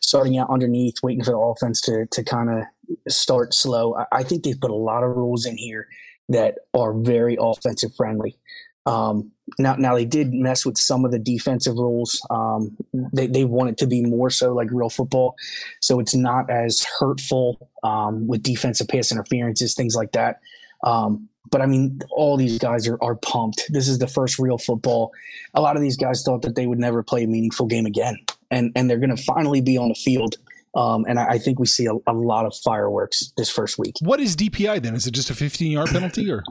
starting 0.00 0.36
out 0.36 0.50
underneath, 0.50 0.96
waiting 1.02 1.24
for 1.24 1.30
the 1.30 1.38
offense 1.38 1.80
to 1.82 2.06
to 2.10 2.22
kind 2.22 2.50
of 2.50 2.64
start 3.08 3.54
slow. 3.54 3.94
I, 3.94 4.04
I 4.12 4.22
think 4.24 4.44
they've 4.44 4.60
put 4.60 4.70
a 4.70 4.74
lot 4.76 5.04
of 5.04 5.16
rules 5.16 5.46
in 5.46 5.56
here 5.56 5.88
that 6.28 6.58
are 6.74 6.92
very 6.92 7.36
offensive 7.40 7.94
friendly. 7.96 8.36
Um, 8.86 9.30
now, 9.58 9.76
now 9.76 9.94
they 9.94 10.04
did 10.04 10.32
mess 10.32 10.66
with 10.66 10.76
some 10.76 11.04
of 11.04 11.10
the 11.10 11.18
defensive 11.18 11.76
rules. 11.76 12.20
Um, 12.28 12.76
they 13.12 13.26
they 13.26 13.44
want 13.44 13.70
it 13.70 13.78
to 13.78 13.86
be 13.86 14.02
more 14.02 14.28
so 14.28 14.52
like 14.52 14.68
real 14.70 14.90
football, 14.90 15.36
so 15.80 16.00
it's 16.00 16.14
not 16.14 16.50
as 16.50 16.86
hurtful 16.98 17.70
um, 17.82 18.26
with 18.26 18.42
defensive 18.42 18.88
pass 18.88 19.10
interferences, 19.10 19.74
things 19.74 19.94
like 19.94 20.12
that. 20.12 20.40
Um, 20.82 21.28
but 21.54 21.62
I 21.62 21.66
mean, 21.66 22.00
all 22.10 22.36
these 22.36 22.58
guys 22.58 22.88
are, 22.88 22.98
are 23.00 23.14
pumped. 23.14 23.72
This 23.72 23.86
is 23.86 24.00
the 24.00 24.08
first 24.08 24.40
real 24.40 24.58
football. 24.58 25.12
A 25.54 25.60
lot 25.60 25.76
of 25.76 25.82
these 25.82 25.96
guys 25.96 26.24
thought 26.24 26.42
that 26.42 26.56
they 26.56 26.66
would 26.66 26.80
never 26.80 27.04
play 27.04 27.22
a 27.22 27.28
meaningful 27.28 27.66
game 27.66 27.86
again, 27.86 28.16
and 28.50 28.72
and 28.74 28.90
they're 28.90 28.98
going 28.98 29.14
to 29.14 29.22
finally 29.22 29.60
be 29.60 29.78
on 29.78 29.90
the 29.90 29.94
field. 29.94 30.34
Um, 30.74 31.04
and 31.08 31.16
I, 31.16 31.34
I 31.34 31.38
think 31.38 31.60
we 31.60 31.66
see 31.66 31.86
a, 31.86 31.92
a 32.08 32.12
lot 32.12 32.44
of 32.44 32.56
fireworks 32.56 33.32
this 33.36 33.50
first 33.50 33.78
week. 33.78 33.94
What 34.00 34.18
is 34.18 34.34
DPI 34.34 34.82
then? 34.82 34.96
Is 34.96 35.06
it 35.06 35.12
just 35.12 35.30
a 35.30 35.34
15 35.36 35.70
yard 35.70 35.90
penalty 35.90 36.28
or 36.28 36.42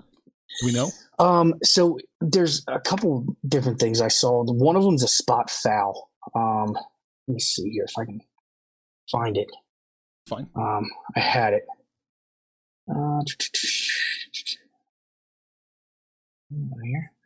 we 0.63 0.71
know? 0.71 0.89
Um, 1.19 1.55
so 1.63 1.99
there's 2.21 2.63
a 2.69 2.79
couple 2.79 3.25
different 3.45 3.81
things 3.81 3.99
I 3.99 4.07
saw. 4.07 4.45
One 4.45 4.77
of 4.77 4.83
them's 4.85 5.03
a 5.03 5.09
spot 5.09 5.49
foul. 5.49 6.11
Um, 6.33 6.77
let 7.27 7.33
me 7.33 7.41
see 7.41 7.71
here 7.71 7.83
if 7.83 7.97
I 7.97 8.05
can 8.05 8.21
find 9.11 9.35
it. 9.35 9.49
Fine. 10.29 10.47
Um, 10.55 10.89
I 11.13 11.19
had 11.19 11.55
it. 11.55 11.65
Uh. 12.89 13.19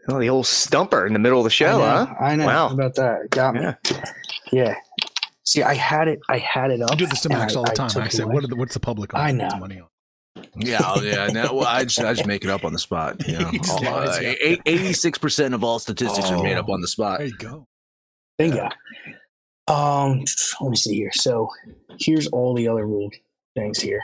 Oh, 0.09 0.19
the 0.19 0.29
old 0.29 0.47
stumper 0.47 1.05
in 1.05 1.13
the 1.13 1.19
middle 1.19 1.39
of 1.39 1.43
the 1.43 1.49
show, 1.49 1.75
I 1.75 1.77
know, 1.77 2.05
huh? 2.05 2.13
I 2.19 2.35
know 2.37 2.45
Wow. 2.45 2.67
How 2.69 2.73
about 2.73 2.95
that. 2.95 3.29
Got 3.31 3.55
me. 3.55 3.61
Yeah. 3.61 3.75
Yeah. 4.51 4.75
See, 5.43 5.63
I 5.63 5.73
had 5.73 6.07
it. 6.07 6.19
I 6.29 6.37
had 6.37 6.71
it 6.71 6.81
up. 6.81 6.91
I 6.91 6.95
do 6.95 7.05
this 7.07 7.21
to 7.21 7.29
Max 7.29 7.55
all 7.55 7.63
the 7.65 7.71
time. 7.71 7.89
took 7.89 8.03
I, 8.03 8.05
it 8.07 8.11
say, 8.13 8.23
what 8.23 8.43
are 8.43 8.47
the, 8.47 8.55
what's 8.55 8.73
the 8.73 8.79
public 8.79 9.13
on 9.13 9.19
I 9.21 9.31
put 9.31 9.37
know. 9.37 9.59
money 9.59 9.79
on? 9.81 9.87
Yeah, 10.55 10.79
oh, 10.83 11.01
yeah. 11.01 11.27
No, 11.27 11.53
well, 11.55 11.65
I 11.67 11.83
just 11.83 11.99
I 11.99 12.13
just 12.13 12.27
make 12.27 12.43
it 12.43 12.49
up 12.49 12.63
on 12.63 12.71
the 12.73 12.79
spot. 12.79 13.27
You 13.27 13.39
know, 13.39 13.51
All, 13.71 13.85
uh, 13.87 14.19
yeah. 14.21 14.55
eighty-six 14.65 15.17
percent 15.17 15.53
of 15.53 15.63
all 15.63 15.79
statistics 15.79 16.29
are 16.31 16.41
made 16.43 16.55
Oh. 16.57 16.59
up 16.61 16.69
on 16.69 16.79
the 16.81 16.87
spot. 16.87 17.19
There 17.19 17.27
you 17.27 17.37
go. 17.37 17.67
Bingo. 18.37 18.69
Um, 19.67 20.23
let 20.61 20.69
me 20.69 20.75
see 20.77 20.95
here. 20.95 21.11
So 21.13 21.49
here's 21.99 22.27
all 22.27 22.53
the 22.53 22.67
other 22.67 22.85
rule 22.85 23.09
things 23.55 23.79
here. 23.79 24.01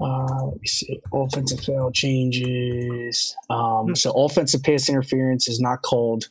Uh, 0.00 0.46
let 0.46 0.60
me 0.60 0.66
see. 0.66 1.00
Offensive 1.12 1.60
foul 1.60 1.90
changes. 1.92 3.36
Um, 3.50 3.94
so 3.94 4.12
offensive 4.12 4.62
pass 4.62 4.88
interference 4.88 5.48
is 5.48 5.60
not 5.60 5.82
called. 5.82 6.28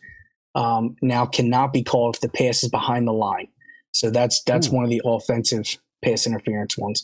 Um, 0.55 0.95
now 1.01 1.25
cannot 1.25 1.71
be 1.71 1.84
called 1.84 2.15
if 2.15 2.21
the 2.21 2.29
pass 2.29 2.63
is 2.63 2.69
behind 2.69 3.08
the 3.08 3.13
line. 3.13 3.47
So 3.91 4.10
that's 4.10 4.41
that's 4.43 4.69
one 4.69 4.84
of 4.84 4.89
the 4.89 5.01
offensive 5.05 5.77
pass 6.03 6.25
interference 6.25 6.77
ones. 6.77 7.03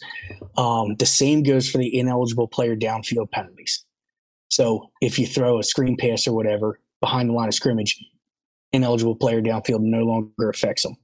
Um, 0.57 0.95
the 0.95 1.05
same 1.05 1.43
goes 1.43 1.69
for 1.69 1.77
the 1.77 1.97
ineligible 1.97 2.47
player 2.47 2.75
downfield 2.75 3.31
penalties. 3.31 3.85
So 4.49 4.89
if 5.01 5.19
you 5.19 5.27
throw 5.27 5.59
a 5.59 5.63
screen 5.63 5.97
pass 5.97 6.27
or 6.27 6.35
whatever 6.35 6.79
behind 7.01 7.29
the 7.29 7.33
line 7.33 7.47
of 7.47 7.53
scrimmage, 7.53 7.99
ineligible 8.71 9.15
player 9.15 9.41
downfield 9.41 9.81
no 9.81 10.03
longer 10.03 10.49
affects 10.49 10.83
them, 10.83 10.95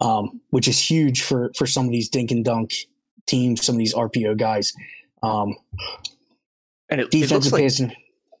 um, 0.00 0.40
which 0.50 0.68
is 0.68 0.78
huge 0.78 1.22
for 1.22 1.50
for 1.56 1.66
some 1.66 1.86
of 1.86 1.92
these 1.92 2.10
dink 2.10 2.30
and 2.30 2.44
dunk 2.44 2.72
teams, 3.26 3.64
some 3.64 3.74
of 3.74 3.78
these 3.78 3.94
RPO 3.94 4.36
guys. 4.38 4.72
Um, 5.22 5.56
And 6.90 7.00
it, 7.00 7.14
it 7.14 7.30
looks 7.30 7.52
like, 7.52 7.62
passing. 7.62 7.94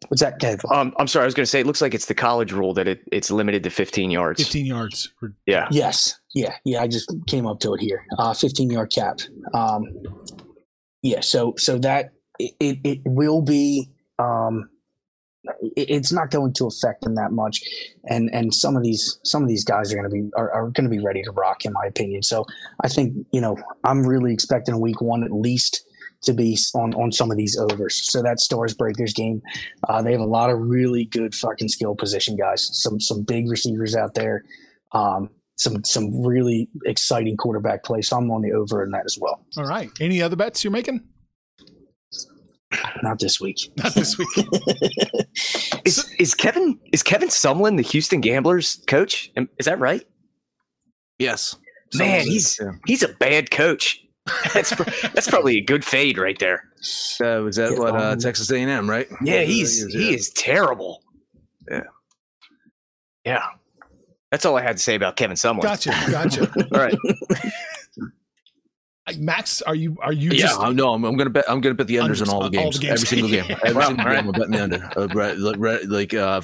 What's 0.08 0.20
that, 0.20 0.40
Kev? 0.40 0.60
um, 0.70 0.92
I'm 0.98 1.06
sorry, 1.06 1.22
I 1.22 1.26
was 1.26 1.34
going 1.34 1.44
to 1.44 1.50
say 1.50 1.60
it 1.60 1.66
looks 1.66 1.80
like 1.80 1.94
it's 1.94 2.06
the 2.06 2.14
college 2.14 2.52
rule 2.52 2.74
that 2.74 2.88
it, 2.88 3.02
it's 3.12 3.30
limited 3.30 3.62
to 3.62 3.70
15 3.70 4.10
yards. 4.10 4.42
15 4.42 4.66
yards. 4.66 5.12
For, 5.20 5.32
Yeah. 5.46 5.68
Yes, 5.70 6.18
yeah, 6.34 6.56
yeah. 6.64 6.82
I 6.82 6.88
just 6.88 7.12
came 7.28 7.46
up 7.46 7.60
to 7.60 7.74
it 7.74 7.80
here. 7.80 8.04
Uh, 8.18 8.34
15 8.34 8.70
yard 8.70 8.90
cap. 8.92 9.20
Um, 9.54 9.88
yeah, 11.02 11.20
so 11.20 11.54
so 11.56 11.78
that 11.78 12.12
it 12.38 12.54
it, 12.60 12.78
it 12.84 13.00
will 13.04 13.42
be. 13.42 13.90
Um, 14.18 14.68
it, 14.68 14.71
it's 15.76 16.12
not 16.12 16.30
going 16.30 16.52
to 16.54 16.66
affect 16.66 17.02
them 17.02 17.14
that 17.16 17.32
much, 17.32 17.62
and 18.08 18.30
and 18.32 18.54
some 18.54 18.76
of 18.76 18.82
these 18.82 19.18
some 19.24 19.42
of 19.42 19.48
these 19.48 19.64
guys 19.64 19.92
are 19.92 19.96
going 19.96 20.08
to 20.08 20.14
be 20.14 20.30
are, 20.36 20.52
are 20.52 20.70
going 20.70 20.84
to 20.84 20.90
be 20.90 21.02
ready 21.02 21.22
to 21.22 21.32
rock, 21.32 21.64
in 21.64 21.72
my 21.72 21.84
opinion. 21.86 22.22
So 22.22 22.44
I 22.82 22.88
think 22.88 23.14
you 23.32 23.40
know 23.40 23.56
I'm 23.84 24.06
really 24.06 24.32
expecting 24.32 24.80
week 24.80 25.00
one 25.00 25.24
at 25.24 25.32
least 25.32 25.84
to 26.22 26.32
be 26.32 26.56
on 26.74 26.94
on 26.94 27.10
some 27.10 27.30
of 27.30 27.36
these 27.36 27.56
overs. 27.56 28.10
So 28.10 28.22
that 28.22 28.40
Stars 28.40 28.74
Breakers 28.74 29.12
game, 29.12 29.42
uh, 29.88 30.02
they 30.02 30.12
have 30.12 30.20
a 30.20 30.26
lot 30.26 30.50
of 30.50 30.58
really 30.60 31.06
good 31.06 31.34
fucking 31.34 31.68
skill 31.68 31.94
position 31.94 32.36
guys. 32.36 32.68
Some 32.72 33.00
some 33.00 33.22
big 33.22 33.50
receivers 33.50 33.96
out 33.96 34.14
there. 34.14 34.44
Um, 34.92 35.30
some 35.56 35.84
some 35.84 36.24
really 36.24 36.68
exciting 36.84 37.36
quarterback 37.36 37.84
play. 37.84 38.02
So 38.02 38.16
I'm 38.16 38.30
on 38.30 38.42
the 38.42 38.52
over 38.52 38.82
in 38.82 38.90
that 38.92 39.04
as 39.04 39.18
well. 39.20 39.44
all 39.56 39.64
right. 39.64 39.90
Any 40.00 40.22
other 40.22 40.36
bets 40.36 40.64
you're 40.64 40.70
making? 40.70 41.02
Not 43.02 43.18
this 43.18 43.40
week. 43.40 43.58
Not 43.76 43.94
this 43.94 44.16
week. 44.18 44.28
Is, 45.84 46.14
is 46.18 46.34
Kevin 46.34 46.78
is 46.92 47.02
Kevin 47.02 47.28
Sumlin 47.28 47.76
the 47.76 47.82
Houston 47.82 48.20
Gamblers 48.20 48.82
coach? 48.86 49.32
Is 49.58 49.66
that 49.66 49.80
right? 49.80 50.06
Yes, 51.18 51.56
Man, 51.94 52.20
Someone's- 52.20 52.26
he's 52.26 52.58
yeah. 52.60 52.70
he's 52.86 53.02
a 53.02 53.08
bad 53.08 53.50
coach. 53.50 53.98
That's 54.54 54.70
that's 55.12 55.28
probably 55.28 55.56
a 55.56 55.60
good 55.64 55.84
fade 55.84 56.18
right 56.18 56.38
there. 56.38 56.64
Uh, 57.24 57.42
was 57.42 57.56
that 57.56 57.72
Yeah, 57.72 57.78
what 57.78 57.94
uh, 57.96 58.10
um, 58.12 58.18
Texas 58.18 58.50
A&M, 58.52 58.88
right? 58.88 59.08
Yeah, 59.24 59.42
he's 59.42 59.84
yeah. 59.92 60.00
he 60.00 60.14
is 60.14 60.30
terrible. 60.30 61.02
Yeah. 61.70 61.80
Yeah. 63.24 63.46
That's 64.30 64.44
all 64.46 64.56
I 64.56 64.62
had 64.62 64.76
to 64.76 64.82
say 64.82 64.94
about 64.94 65.16
Kevin 65.16 65.36
Sumlin. 65.36 65.62
Gotcha. 65.62 65.90
Gotcha. 66.10 66.50
All 66.72 66.80
right. 66.80 66.96
Max, 69.24 69.62
are 69.62 69.74
you 69.74 69.96
are 70.02 70.12
you 70.12 70.30
Yeah, 70.30 70.46
just 70.48 70.60
I 70.60 70.72
no, 70.72 70.92
I'm, 70.94 71.04
I'm 71.04 71.16
gonna 71.16 71.30
bet. 71.30 71.44
I'm 71.48 71.60
gonna 71.60 71.74
bet 71.74 71.86
the 71.86 71.96
unders, 71.96 72.20
Unders 72.20 72.22
in 72.22 72.28
all 72.28 72.40
the 72.50 72.58
on 72.58 72.64
all 72.64 72.70
games, 72.70 72.78
the 72.80 72.86
games. 72.86 72.92
every 73.04 73.06
single 73.06 73.28
game, 73.30 73.56
every 73.64 73.74
Wow, 73.80 73.86
single 73.88 74.06
all 74.06 74.12
right. 74.12 74.20
game. 74.24 74.26
I'm 74.28 74.32
betting 74.32 74.50
the 74.52 74.62
under. 74.62 74.90
Uh, 74.96 75.06
right, 75.14 75.36
like- 75.38 75.56
right, 75.58 75.84
like 75.88 76.14
uh, 76.14 76.40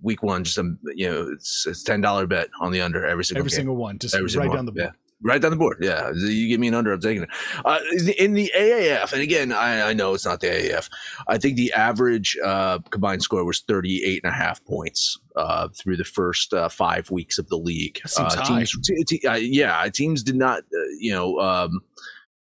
week 0.00 0.22
one, 0.22 0.44
just 0.44 0.58
um, 0.58 0.78
you 0.94 1.10
know, 1.10 1.28
it's 1.32 1.66
it's 1.66 1.82
ten 1.82 2.00
dollar 2.00 2.26
bet 2.26 2.48
on 2.60 2.72
the 2.72 2.80
under 2.80 3.04
every 3.06 3.24
single 3.24 3.40
every 3.42 3.50
game. 3.50 3.56
single 3.56 3.76
one 3.76 3.98
just 3.98 4.14
Every 4.14 4.24
right 4.24 4.30
single 4.32 4.54
down 4.54 4.66
the 4.66 4.72
board? 4.72 4.84
yeah. 4.84 4.90
Right 5.24 5.40
down 5.40 5.52
the 5.52 5.56
board. 5.56 5.78
Yeah. 5.80 6.10
You 6.16 6.48
give 6.48 6.58
me 6.58 6.66
an 6.66 6.74
under, 6.74 6.92
I'm 6.92 7.00
taking 7.00 7.22
it. 7.22 7.28
Uh, 7.64 7.78
in 8.18 8.32
the- 8.32 8.50
AAF, 8.56 9.12
and 9.12 9.22
again, 9.22 9.52
I, 9.52 9.90
I 9.90 9.92
know 9.92 10.14
it's 10.14 10.24
not 10.24 10.40
the 10.40 10.48
AAF. 10.48 10.90
I 11.28 11.38
think 11.38 11.54
the 11.54 11.72
average 11.74 12.36
uh, 12.44 12.80
combined 12.90 13.22
score 13.22 13.44
was 13.44 13.60
38 13.60 14.24
and 14.24 14.32
a 14.32 14.34
half 14.34 14.64
points 14.64 15.20
uh, 15.36 15.68
through 15.80 15.96
the 15.98 16.02
first 16.04 16.52
uh, 16.52 16.68
five 16.68 17.08
weeks 17.12 17.38
of 17.38 17.48
the 17.50 17.56
league. 17.56 18.00
Seems 18.04 18.34
uh, 18.34 18.42
high. 18.42 18.58
teams, 18.64 18.76
t- 18.82 19.04
t- 19.20 19.24
uh, 19.28 19.34
yeah, 19.36 19.88
teams 19.92 20.24
did 20.24 20.34
not, 20.34 20.58
uh, 20.64 20.82
you 20.98 21.12
know, 21.12 21.38
um, 21.38 21.82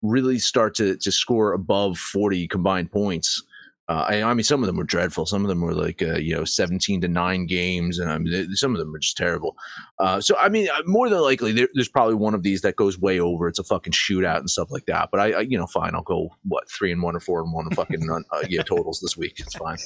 really 0.03 0.39
start 0.39 0.75
to, 0.77 0.97
to 0.97 1.13
score 1.13 1.53
above 1.53 1.99
40 1.99 2.49
combined 2.49 2.93
points. 2.93 3.43
Uh, 3.89 4.05
I, 4.09 4.23
I 4.23 4.35
mean, 4.35 4.45
some 4.45 4.63
of 4.63 4.67
them 4.67 4.77
were 4.77 4.85
dreadful. 4.85 5.25
Some 5.27 5.43
of 5.43 5.49
them 5.49 5.61
were 5.63 5.73
like, 5.75 6.03
uh, 6.03 6.17
you 6.17 6.35
know, 6.35 6.45
17 6.45 7.01
to 7.01 7.09
nine 7.09 7.47
games. 7.47 7.99
And 7.99 8.11
I 8.11 8.19
mean, 8.19 8.33
they, 8.33 8.55
some 8.55 8.73
of 8.75 8.79
them 8.79 8.93
were 8.93 8.99
just 8.99 9.17
terrible. 9.17 9.57
Uh, 9.99 10.21
so, 10.21 10.37
I 10.37 10.49
mean, 10.51 10.69
uh, 10.69 10.83
more 10.85 11.09
than 11.09 11.21
likely, 11.21 11.53
there, 11.53 11.69
there's 11.75 11.89
probably 11.89 12.15
one 12.15 12.35
of 12.35 12.43
these 12.43 12.61
that 12.63 12.77
goes 12.77 12.99
way 12.99 13.19
over. 13.19 13.49
It's 13.49 13.59
a 13.59 13.65
fucking 13.65 13.95
shootout 13.95 14.39
and 14.41 14.51
stuff 14.51 14.71
like 14.71 14.87
that. 14.87 15.09
But 15.11 15.21
I, 15.21 15.33
I 15.33 15.41
you 15.41 15.57
know, 15.57 15.67
fine. 15.67 15.95
I'll 15.95 16.03
go, 16.03 16.29
what, 16.47 16.71
three 16.71 16.93
and 16.93 17.03
one 17.03 17.17
or 17.17 17.21
four 17.21 17.41
and 17.41 17.53
one 17.53 17.71
fucking 17.71 18.09
uh, 18.11 18.43
yeah, 18.49 18.63
totals 18.63 19.01
this 19.01 19.17
week. 19.17 19.41
It's 19.41 19.55
fine. 19.57 19.79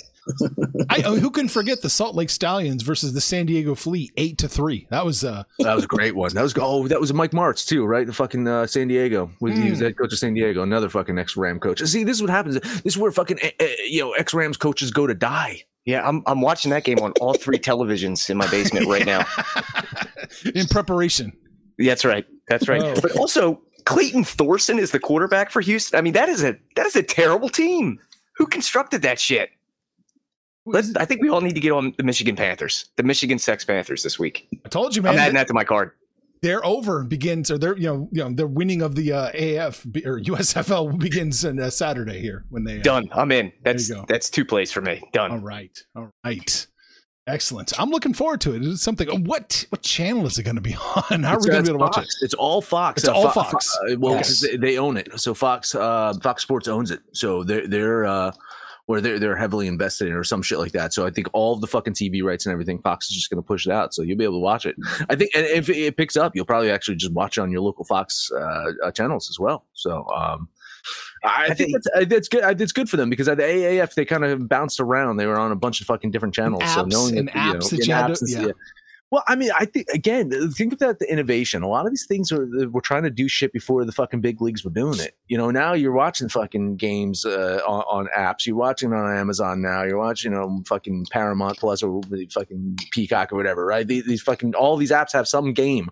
I, 0.90 1.02
oh, 1.04 1.16
who 1.16 1.30
can 1.30 1.48
forget 1.48 1.82
the 1.82 1.90
Salt 1.90 2.14
Lake 2.14 2.30
Stallions 2.30 2.82
versus 2.82 3.12
the 3.12 3.20
San 3.20 3.46
Diego 3.46 3.74
Fleet, 3.74 4.12
eight 4.16 4.38
to 4.38 4.48
three. 4.48 4.86
That 4.90 5.04
was 5.04 5.22
uh, 5.24 5.44
That 5.60 5.74
was 5.74 5.84
a 5.84 5.88
great 5.88 6.14
one. 6.16 6.34
That 6.34 6.42
was, 6.42 6.54
oh, 6.58 6.88
that 6.88 7.00
was 7.00 7.12
Mike 7.14 7.30
Martz, 7.32 7.66
too, 7.66 7.84
right? 7.84 8.06
The 8.06 8.12
fucking 8.12 8.46
uh, 8.48 8.66
San 8.66 8.88
Diego. 8.88 9.30
Was, 9.40 9.56
He 9.56 9.70
was 9.70 9.78
Hmm. 9.78 9.84
head 9.86 9.96
coach 9.98 10.12
of 10.12 10.18
San 10.18 10.34
Diego, 10.34 10.62
another 10.62 10.88
fucking 10.88 11.18
ex 11.18 11.36
Ram 11.36 11.58
coach. 11.60 11.80
See, 11.82 12.04
this 12.04 12.16
is 12.16 12.22
what 12.22 12.30
happens. 12.30 12.58
This 12.60 12.94
is 12.94 12.98
where 12.98 13.10
fucking, 13.12 13.38
uh, 13.42 13.48
uh, 13.60 13.66
you 13.92 14.00
know, 14.00 14.12
ex 14.12 14.32
Rams 14.32 14.56
coaches 14.56 14.90
go 14.90 15.06
to 15.06 15.14
die. 15.14 15.62
Yeah, 15.84 16.08
I'm 16.08 16.22
I'm 16.26 16.40
watching 16.40 16.70
that 16.70 16.84
game 16.84 16.98
on 17.00 17.12
all 17.20 17.34
three 17.34 17.58
televisions 17.58 18.30
in 18.30 18.38
my 18.38 18.48
basement 18.48 18.86
right 18.86 19.04
now. 19.04 19.26
in 20.54 20.66
preparation. 20.66 21.32
That's 21.78 22.04
right. 22.04 22.24
That's 22.48 22.68
right. 22.68 22.82
Oh. 22.82 22.98
But 23.02 23.16
also, 23.18 23.60
Clayton 23.84 24.24
Thorson 24.24 24.78
is 24.78 24.92
the 24.92 24.98
quarterback 24.98 25.50
for 25.50 25.60
Houston. 25.60 25.98
I 25.98 26.00
mean, 26.00 26.14
that 26.14 26.30
is 26.30 26.42
a 26.42 26.56
that 26.76 26.86
is 26.86 26.96
a 26.96 27.02
terrible 27.02 27.50
team. 27.50 27.98
Who 28.36 28.46
constructed 28.46 29.02
that 29.02 29.20
shit? 29.20 29.50
Let's, 30.64 30.94
I 30.96 31.04
think 31.04 31.20
we 31.20 31.28
all 31.28 31.40
need 31.40 31.56
to 31.56 31.60
get 31.60 31.72
on 31.72 31.92
the 31.98 32.04
Michigan 32.04 32.36
Panthers, 32.36 32.88
the 32.96 33.02
Michigan 33.02 33.38
Sex 33.38 33.64
Panthers 33.64 34.04
this 34.04 34.18
week. 34.18 34.48
I 34.64 34.68
told 34.68 34.94
you, 34.94 35.02
man. 35.02 35.14
I'm 35.14 35.18
adding 35.18 35.34
that 35.34 35.48
to 35.48 35.54
my 35.54 35.64
card. 35.64 35.90
They're 36.42 36.64
over 36.66 37.04
begins, 37.04 37.50
or 37.52 37.58
they're 37.58 37.76
you 37.78 37.86
know 37.86 38.08
you 38.10 38.24
know 38.24 38.32
their 38.34 38.48
winning 38.48 38.82
of 38.82 38.94
the 38.96 39.12
uh, 39.12 39.30
AF 39.32 39.86
or 40.04 40.18
USFL 40.20 40.98
begins 40.98 41.44
on 41.44 41.60
uh, 41.60 41.70
Saturday 41.70 42.20
here 42.20 42.44
when 42.50 42.64
they 42.64 42.80
uh, 42.80 42.82
Done. 42.82 43.08
I'm 43.12 43.30
in. 43.30 43.52
That's 43.62 43.90
that's 44.08 44.28
two 44.28 44.44
plays 44.44 44.72
for 44.72 44.80
me. 44.80 45.00
Done. 45.12 45.30
All 45.30 45.38
right, 45.38 45.78
all 45.94 46.10
right, 46.24 46.66
excellent. 47.28 47.72
I'm 47.78 47.90
looking 47.90 48.12
forward 48.12 48.40
to 48.42 48.54
it. 48.56 48.64
It's 48.64 48.82
something. 48.82 49.24
What 49.24 49.64
what 49.68 49.82
channel 49.82 50.26
is 50.26 50.36
it 50.38 50.42
going 50.42 50.56
to 50.56 50.60
be 50.62 50.74
on? 51.10 51.22
How 51.22 51.34
are 51.34 51.36
It's, 51.36 51.46
we 51.46 51.52
going 51.52 51.62
uh, 51.62 51.66
to 51.66 51.72
be 51.72 51.76
able 51.76 51.78
to 51.78 51.98
watch 51.98 51.98
it? 51.98 52.08
It's 52.22 52.34
all 52.34 52.60
Fox. 52.60 53.02
It's 53.02 53.08
all 53.08 53.30
Fo- 53.30 53.42
Fox. 53.44 53.78
uh, 53.88 53.94
well, 53.98 54.14
Yes. 54.16 54.28
'cause 54.28 54.40
they, 54.50 54.56
they 54.56 54.78
own 54.78 54.96
it. 54.96 55.08
So 55.20 55.34
Fox, 55.34 55.74
uh, 55.76 56.12
Fox 56.22 56.42
Sports 56.42 56.66
owns 56.66 56.90
it. 56.90 57.00
So 57.12 57.44
they're 57.44 57.68
they're 57.68 58.04
uh, 58.04 58.32
or 58.88 59.00
they're 59.00 59.18
they're 59.18 59.36
heavily 59.36 59.66
invested 59.66 60.08
in 60.08 60.14
or 60.14 60.24
some 60.24 60.42
shit 60.42 60.58
like 60.58 60.72
that. 60.72 60.92
So 60.92 61.06
I 61.06 61.10
think 61.10 61.28
all 61.32 61.54
of 61.54 61.60
the 61.60 61.66
fucking 61.66 61.94
TV 61.94 62.22
rights 62.22 62.46
and 62.46 62.52
everything, 62.52 62.80
Fox 62.82 63.08
is 63.10 63.16
just 63.16 63.30
going 63.30 63.42
to 63.42 63.46
push 63.46 63.66
it 63.66 63.72
out. 63.72 63.94
So 63.94 64.02
you'll 64.02 64.18
be 64.18 64.24
able 64.24 64.34
to 64.36 64.40
watch 64.40 64.66
it. 64.66 64.76
I 65.08 65.14
think, 65.16 65.30
and 65.34 65.46
if 65.46 65.68
it 65.68 65.96
picks 65.96 66.16
up, 66.16 66.34
you'll 66.34 66.44
probably 66.46 66.70
actually 66.70 66.96
just 66.96 67.12
watch 67.12 67.38
it 67.38 67.42
on 67.42 67.50
your 67.52 67.60
local 67.60 67.84
Fox 67.84 68.30
uh, 68.34 68.72
uh, 68.84 68.90
channels 68.90 69.30
as 69.30 69.38
well. 69.38 69.64
So. 69.72 70.06
um 70.14 70.48
I, 71.24 71.46
I 71.50 71.54
think 71.54 71.72
that's, 71.74 72.08
that's 72.08 72.28
good. 72.28 72.58
That's 72.58 72.72
good 72.72 72.90
for 72.90 72.96
them 72.96 73.08
because 73.08 73.28
at 73.28 73.36
the 73.36 73.44
AAF 73.44 73.94
they 73.94 74.04
kind 74.04 74.24
of 74.24 74.48
bounced 74.48 74.80
around. 74.80 75.16
They 75.18 75.26
were 75.26 75.38
on 75.38 75.52
a 75.52 75.54
bunch 75.54 75.80
of 75.80 75.86
fucking 75.86 76.10
different 76.10 76.34
channels. 76.34 76.64
so 76.74 76.82
apps 76.82 76.90
knowing 76.90 77.18
and 77.18 77.28
that, 77.28 77.36
you 77.46 77.52
know, 77.52 77.58
apps 77.60 77.70
that 77.70 77.86
you 77.86 77.94
had 77.94 78.06
to- 78.08 78.12
apps 78.14 78.34
and- 78.36 78.46
yeah. 78.48 78.52
Well, 79.12 79.22
I 79.28 79.36
mean, 79.36 79.50
I 79.60 79.66
think 79.66 79.88
again, 79.88 80.30
think 80.52 80.72
about 80.72 80.98
the 80.98 81.12
innovation. 81.12 81.62
A 81.62 81.68
lot 81.68 81.84
of 81.84 81.92
these 81.92 82.06
things 82.06 82.32
are 82.32 82.48
we're 82.70 82.80
trying 82.80 83.02
to 83.02 83.10
do 83.10 83.28
shit 83.28 83.52
before 83.52 83.84
the 83.84 83.92
fucking 83.92 84.22
big 84.22 84.40
leagues 84.40 84.64
were 84.64 84.70
doing 84.70 84.98
it. 85.00 85.18
You 85.28 85.36
know, 85.36 85.50
now 85.50 85.74
you're 85.74 85.92
watching 85.92 86.30
fucking 86.30 86.76
games 86.76 87.26
uh, 87.26 87.60
on, 87.68 87.82
on 87.90 88.08
apps. 88.16 88.46
You're 88.46 88.56
watching 88.56 88.94
on 88.94 89.14
Amazon 89.14 89.60
now. 89.60 89.82
You're 89.82 89.98
watching 89.98 90.32
on 90.32 90.64
fucking 90.64 91.08
Paramount 91.10 91.58
Plus 91.58 91.82
or 91.82 92.00
fucking 92.30 92.78
Peacock 92.92 93.34
or 93.34 93.36
whatever, 93.36 93.66
right? 93.66 93.86
These, 93.86 94.06
these 94.06 94.22
fucking 94.22 94.54
all 94.54 94.78
these 94.78 94.90
apps 94.90 95.12
have 95.12 95.28
some 95.28 95.52
game. 95.52 95.90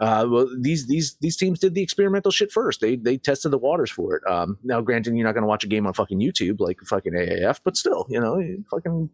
Uh, 0.00 0.26
well, 0.28 0.48
these 0.60 0.88
these 0.88 1.16
these 1.20 1.36
teams 1.36 1.60
did 1.60 1.74
the 1.74 1.82
experimental 1.82 2.32
shit 2.32 2.50
first. 2.50 2.80
They 2.80 2.96
they 2.96 3.18
tested 3.18 3.52
the 3.52 3.58
waters 3.58 3.92
for 3.92 4.16
it. 4.16 4.28
Um, 4.28 4.58
now, 4.64 4.80
granted, 4.80 5.14
you're 5.14 5.24
not 5.24 5.34
going 5.34 5.42
to 5.42 5.48
watch 5.48 5.62
a 5.62 5.68
game 5.68 5.86
on 5.86 5.92
fucking 5.92 6.18
YouTube 6.18 6.58
like 6.58 6.80
fucking 6.80 7.12
AAF, 7.12 7.60
but 7.62 7.76
still, 7.76 8.04
you 8.08 8.18
know, 8.18 8.42
fucking 8.68 9.10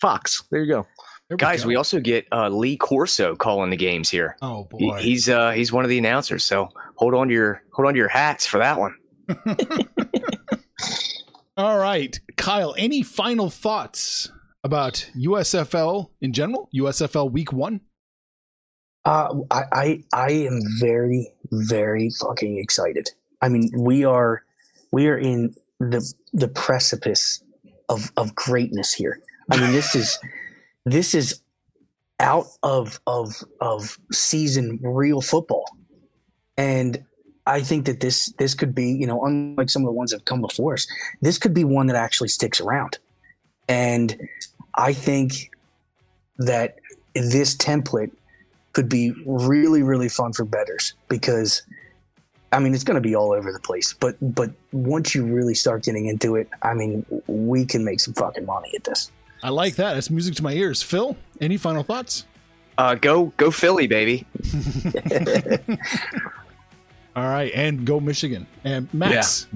Fox. 0.00 0.44
There 0.52 0.62
you 0.62 0.72
go. 0.72 0.86
There 1.32 1.48
Guys, 1.48 1.62
go. 1.62 1.68
we 1.68 1.76
also 1.76 1.98
get 1.98 2.26
uh, 2.30 2.48
Lee 2.50 2.76
Corso 2.76 3.34
calling 3.34 3.70
the 3.70 3.76
games 3.76 4.10
here. 4.10 4.36
oh 4.42 4.68
He- 4.78 4.86
boy, 4.90 4.98
he's 5.00 5.28
uh, 5.30 5.52
he's 5.52 5.72
one 5.72 5.82
of 5.84 5.88
the 5.88 5.96
announcers, 5.98 6.44
so 6.44 6.68
hold 6.96 7.14
on 7.14 7.28
to 7.28 7.32
your 7.34 7.62
hold 7.72 7.86
on 7.88 7.94
to 7.94 7.98
your 7.98 8.08
hats 8.08 8.44
for 8.46 8.58
that 8.58 8.78
one. 8.78 8.94
all 11.56 11.78
right, 11.78 12.18
Kyle. 12.36 12.74
Any 12.76 13.02
final 13.02 13.50
thoughts 13.50 14.30
about 14.64 15.08
USFL 15.16 16.10
in 16.20 16.32
general? 16.32 16.68
USFL 16.74 17.30
Week 17.30 17.52
One. 17.52 17.80
Uh, 19.04 19.34
I, 19.50 19.62
I 19.72 20.02
I 20.12 20.30
am 20.30 20.60
very 20.80 21.32
very 21.50 22.10
fucking 22.20 22.58
excited. 22.58 23.10
I 23.40 23.48
mean, 23.48 23.70
we 23.76 24.04
are 24.04 24.42
we 24.92 25.08
are 25.08 25.18
in 25.18 25.54
the 25.80 26.02
the 26.32 26.48
precipice 26.48 27.42
of 27.88 28.12
of 28.16 28.34
greatness 28.34 28.92
here. 28.92 29.18
I 29.50 29.58
mean, 29.60 29.72
this 29.72 29.94
is 29.94 30.18
this 30.84 31.14
is 31.14 31.40
out 32.20 32.46
of 32.62 33.00
of 33.06 33.42
of 33.60 33.98
season 34.12 34.78
real 34.82 35.20
football, 35.20 35.66
and 36.56 37.04
I 37.46 37.60
think 37.60 37.86
that 37.86 38.00
this 38.00 38.32
this 38.38 38.54
could 38.54 38.74
be 38.74 38.90
you 38.90 39.06
know 39.06 39.24
unlike 39.24 39.70
some 39.70 39.82
of 39.82 39.86
the 39.86 39.92
ones 39.92 40.10
that 40.10 40.18
have 40.18 40.24
come 40.24 40.40
before 40.40 40.74
us, 40.74 40.86
this 41.20 41.38
could 41.38 41.54
be 41.54 41.64
one 41.64 41.86
that 41.88 41.96
actually 41.96 42.28
sticks 42.28 42.60
around, 42.60 42.98
and 43.68 44.16
I 44.76 44.92
think 44.92 45.50
that 46.38 46.76
this 47.14 47.56
template 47.56 48.10
could 48.72 48.88
be 48.88 49.12
really 49.26 49.82
really 49.82 50.08
fun 50.08 50.32
for 50.32 50.44
betters 50.44 50.94
because 51.08 51.62
I 52.52 52.58
mean 52.58 52.74
it's 52.74 52.84
going 52.84 52.94
to 52.94 53.06
be 53.06 53.14
all 53.14 53.32
over 53.32 53.52
the 53.52 53.60
place 53.60 53.92
but 53.92 54.16
but 54.34 54.50
once 54.72 55.14
you 55.14 55.24
really 55.24 55.54
start 55.54 55.84
getting 55.84 56.06
into 56.06 56.36
it 56.36 56.48
I 56.62 56.72
mean 56.72 57.04
we 57.26 57.66
can 57.66 57.84
make 57.84 58.00
some 58.00 58.14
fucking 58.14 58.46
money 58.46 58.72
at 58.74 58.84
this 58.84 59.10
I 59.42 59.50
like 59.50 59.76
that. 59.76 59.96
It's 59.96 60.10
music 60.10 60.34
to 60.36 60.42
my 60.42 60.52
ears. 60.52 60.82
Phil, 60.82 61.16
any 61.40 61.56
final 61.56 61.82
thoughts? 61.82 62.26
Uh, 62.78 62.94
go 62.94 63.26
go 63.36 63.50
Philly, 63.50 63.86
baby! 63.86 64.26
All 67.14 67.24
right, 67.28 67.52
and 67.54 67.84
go 67.84 68.00
Michigan 68.00 68.46
and 68.64 68.92
Max. 68.94 69.46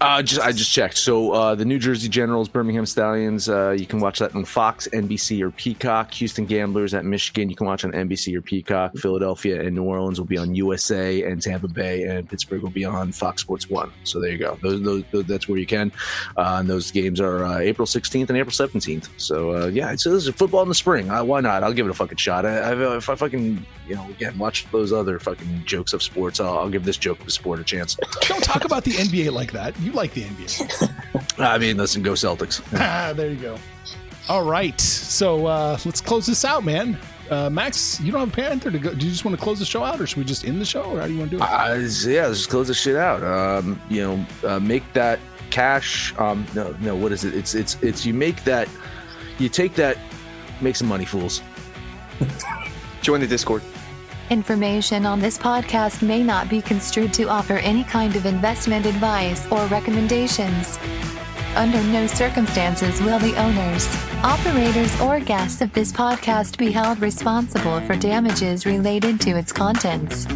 Uh, 0.00 0.22
just 0.22 0.40
I 0.40 0.50
just 0.50 0.70
checked. 0.70 0.96
So 0.96 1.32
uh, 1.32 1.54
the 1.54 1.66
New 1.66 1.78
Jersey 1.78 2.08
Generals, 2.08 2.48
Birmingham 2.48 2.86
Stallions. 2.86 3.50
Uh, 3.50 3.72
you 3.72 3.84
can 3.84 4.00
watch 4.00 4.18
that 4.20 4.34
on 4.34 4.46
Fox, 4.46 4.88
NBC, 4.88 5.42
or 5.42 5.50
Peacock. 5.50 6.14
Houston 6.14 6.46
Gamblers 6.46 6.94
at 6.94 7.04
Michigan. 7.04 7.50
You 7.50 7.56
can 7.56 7.66
watch 7.66 7.84
on 7.84 7.92
NBC 7.92 8.34
or 8.34 8.40
Peacock. 8.40 8.96
Philadelphia 8.96 9.60
and 9.60 9.76
New 9.76 9.84
Orleans 9.84 10.18
will 10.18 10.26
be 10.26 10.38
on 10.38 10.54
USA, 10.54 11.22
and 11.24 11.42
Tampa 11.42 11.68
Bay 11.68 12.04
and 12.04 12.26
Pittsburgh 12.26 12.62
will 12.62 12.70
be 12.70 12.86
on 12.86 13.12
Fox 13.12 13.42
Sports 13.42 13.68
One. 13.68 13.92
So 14.04 14.20
there 14.20 14.30
you 14.30 14.38
go. 14.38 14.58
Those, 14.62 14.82
those, 14.82 15.04
those 15.10 15.26
that's 15.26 15.48
where 15.48 15.58
you 15.58 15.66
can. 15.66 15.92
Uh, 16.34 16.56
and 16.60 16.70
those 16.70 16.90
games 16.90 17.20
are 17.20 17.44
uh, 17.44 17.58
April 17.58 17.86
16th 17.86 18.30
and 18.30 18.38
April 18.38 18.52
17th. 18.52 19.10
So 19.18 19.54
uh, 19.54 19.66
yeah, 19.66 19.94
so 19.96 20.12
this 20.12 20.26
is 20.26 20.34
football 20.34 20.62
in 20.62 20.68
the 20.70 20.74
spring. 20.74 21.08
Why 21.08 21.40
not? 21.40 21.62
I'll 21.62 21.74
give 21.74 21.86
it 21.86 21.90
a 21.90 21.94
fucking 21.94 22.16
shot. 22.16 22.46
I, 22.46 22.70
I, 22.72 22.96
if 22.96 23.10
I 23.10 23.16
fucking 23.16 23.66
you 23.86 23.96
know 23.96 24.08
again 24.08 24.38
watch 24.38 24.66
those 24.72 24.94
other 24.94 25.18
fucking 25.18 25.64
jokes 25.66 25.92
of 25.92 26.02
sports, 26.02 26.40
I'll, 26.40 26.56
I'll 26.58 26.70
give 26.70 26.86
this 26.86 26.96
joke 26.96 27.20
of 27.20 27.30
sport 27.30 27.60
a 27.60 27.64
chance. 27.64 27.96
Don't 28.22 28.42
talk 28.42 28.64
about 28.64 28.84
the 28.84 28.92
NBA 28.92 29.32
like 29.32 29.52
that. 29.52 29.78
You 29.80 29.89
like 29.94 30.12
the 30.14 30.24
NBA. 30.24 31.38
I 31.38 31.58
mean, 31.58 31.76
listen, 31.76 32.02
go 32.02 32.12
Celtics. 32.12 32.62
ah, 32.74 33.12
there 33.16 33.30
you 33.30 33.36
go. 33.36 33.56
All 34.28 34.44
right, 34.44 34.80
so 34.80 35.46
uh, 35.46 35.78
let's 35.84 36.00
close 36.00 36.26
this 36.26 36.44
out, 36.44 36.64
man. 36.64 36.98
Uh, 37.30 37.48
Max, 37.48 38.00
you 38.00 38.12
don't 38.12 38.20
have 38.20 38.28
a 38.28 38.32
Panther 38.32 38.70
to 38.70 38.78
go. 38.78 38.92
Do 38.92 39.06
you 39.06 39.10
just 39.12 39.24
want 39.24 39.36
to 39.36 39.42
close 39.42 39.58
the 39.58 39.64
show 39.64 39.82
out, 39.82 40.00
or 40.00 40.06
should 40.06 40.18
we 40.18 40.24
just 40.24 40.44
end 40.44 40.60
the 40.60 40.64
show, 40.64 40.82
or 40.82 41.00
how 41.00 41.06
do 41.06 41.12
you 41.12 41.18
want 41.18 41.30
to 41.30 41.36
do 41.38 41.42
it? 41.42 41.48
Uh, 41.48 42.10
yeah, 42.10 42.26
let's 42.26 42.38
just 42.38 42.50
close 42.50 42.68
this 42.68 42.80
shit 42.80 42.96
out. 42.96 43.22
Um, 43.22 43.80
you 43.88 44.02
know, 44.02 44.26
uh, 44.48 44.60
make 44.60 44.84
that 44.92 45.20
cash. 45.50 46.16
Um, 46.18 46.46
no, 46.54 46.74
no, 46.80 46.96
what 46.96 47.12
is 47.12 47.24
it? 47.24 47.34
It's 47.34 47.54
it's 47.54 47.80
it's 47.82 48.04
you 48.04 48.14
make 48.14 48.42
that, 48.44 48.68
you 49.38 49.48
take 49.48 49.74
that, 49.76 49.96
make 50.60 50.76
some 50.76 50.88
money, 50.88 51.04
fools. 51.04 51.42
Join 53.02 53.20
the 53.20 53.26
Discord. 53.26 53.62
Information 54.30 55.06
on 55.06 55.18
this 55.18 55.36
podcast 55.36 56.02
may 56.02 56.22
not 56.22 56.48
be 56.48 56.62
construed 56.62 57.12
to 57.14 57.24
offer 57.28 57.54
any 57.54 57.82
kind 57.82 58.14
of 58.14 58.26
investment 58.26 58.86
advice 58.86 59.44
or 59.50 59.66
recommendations. 59.66 60.78
Under 61.56 61.82
no 61.82 62.06
circumstances 62.06 63.00
will 63.00 63.18
the 63.18 63.34
owners, 63.34 63.88
operators, 64.22 65.00
or 65.00 65.18
guests 65.18 65.60
of 65.62 65.72
this 65.72 65.90
podcast 65.90 66.58
be 66.58 66.70
held 66.70 67.00
responsible 67.00 67.80
for 67.80 67.96
damages 67.96 68.64
related 68.66 69.20
to 69.22 69.30
its 69.30 69.50
contents. 69.50 70.28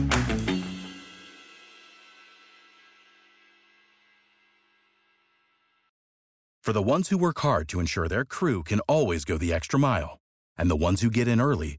For 6.60 6.72
the 6.72 6.82
ones 6.82 7.10
who 7.10 7.18
work 7.18 7.38
hard 7.38 7.68
to 7.68 7.78
ensure 7.78 8.08
their 8.08 8.24
crew 8.24 8.64
can 8.64 8.80
always 8.88 9.24
go 9.24 9.38
the 9.38 9.52
extra 9.52 9.78
mile, 9.78 10.18
and 10.58 10.68
the 10.68 10.74
ones 10.74 11.00
who 11.00 11.10
get 11.10 11.28
in 11.28 11.40
early 11.40 11.78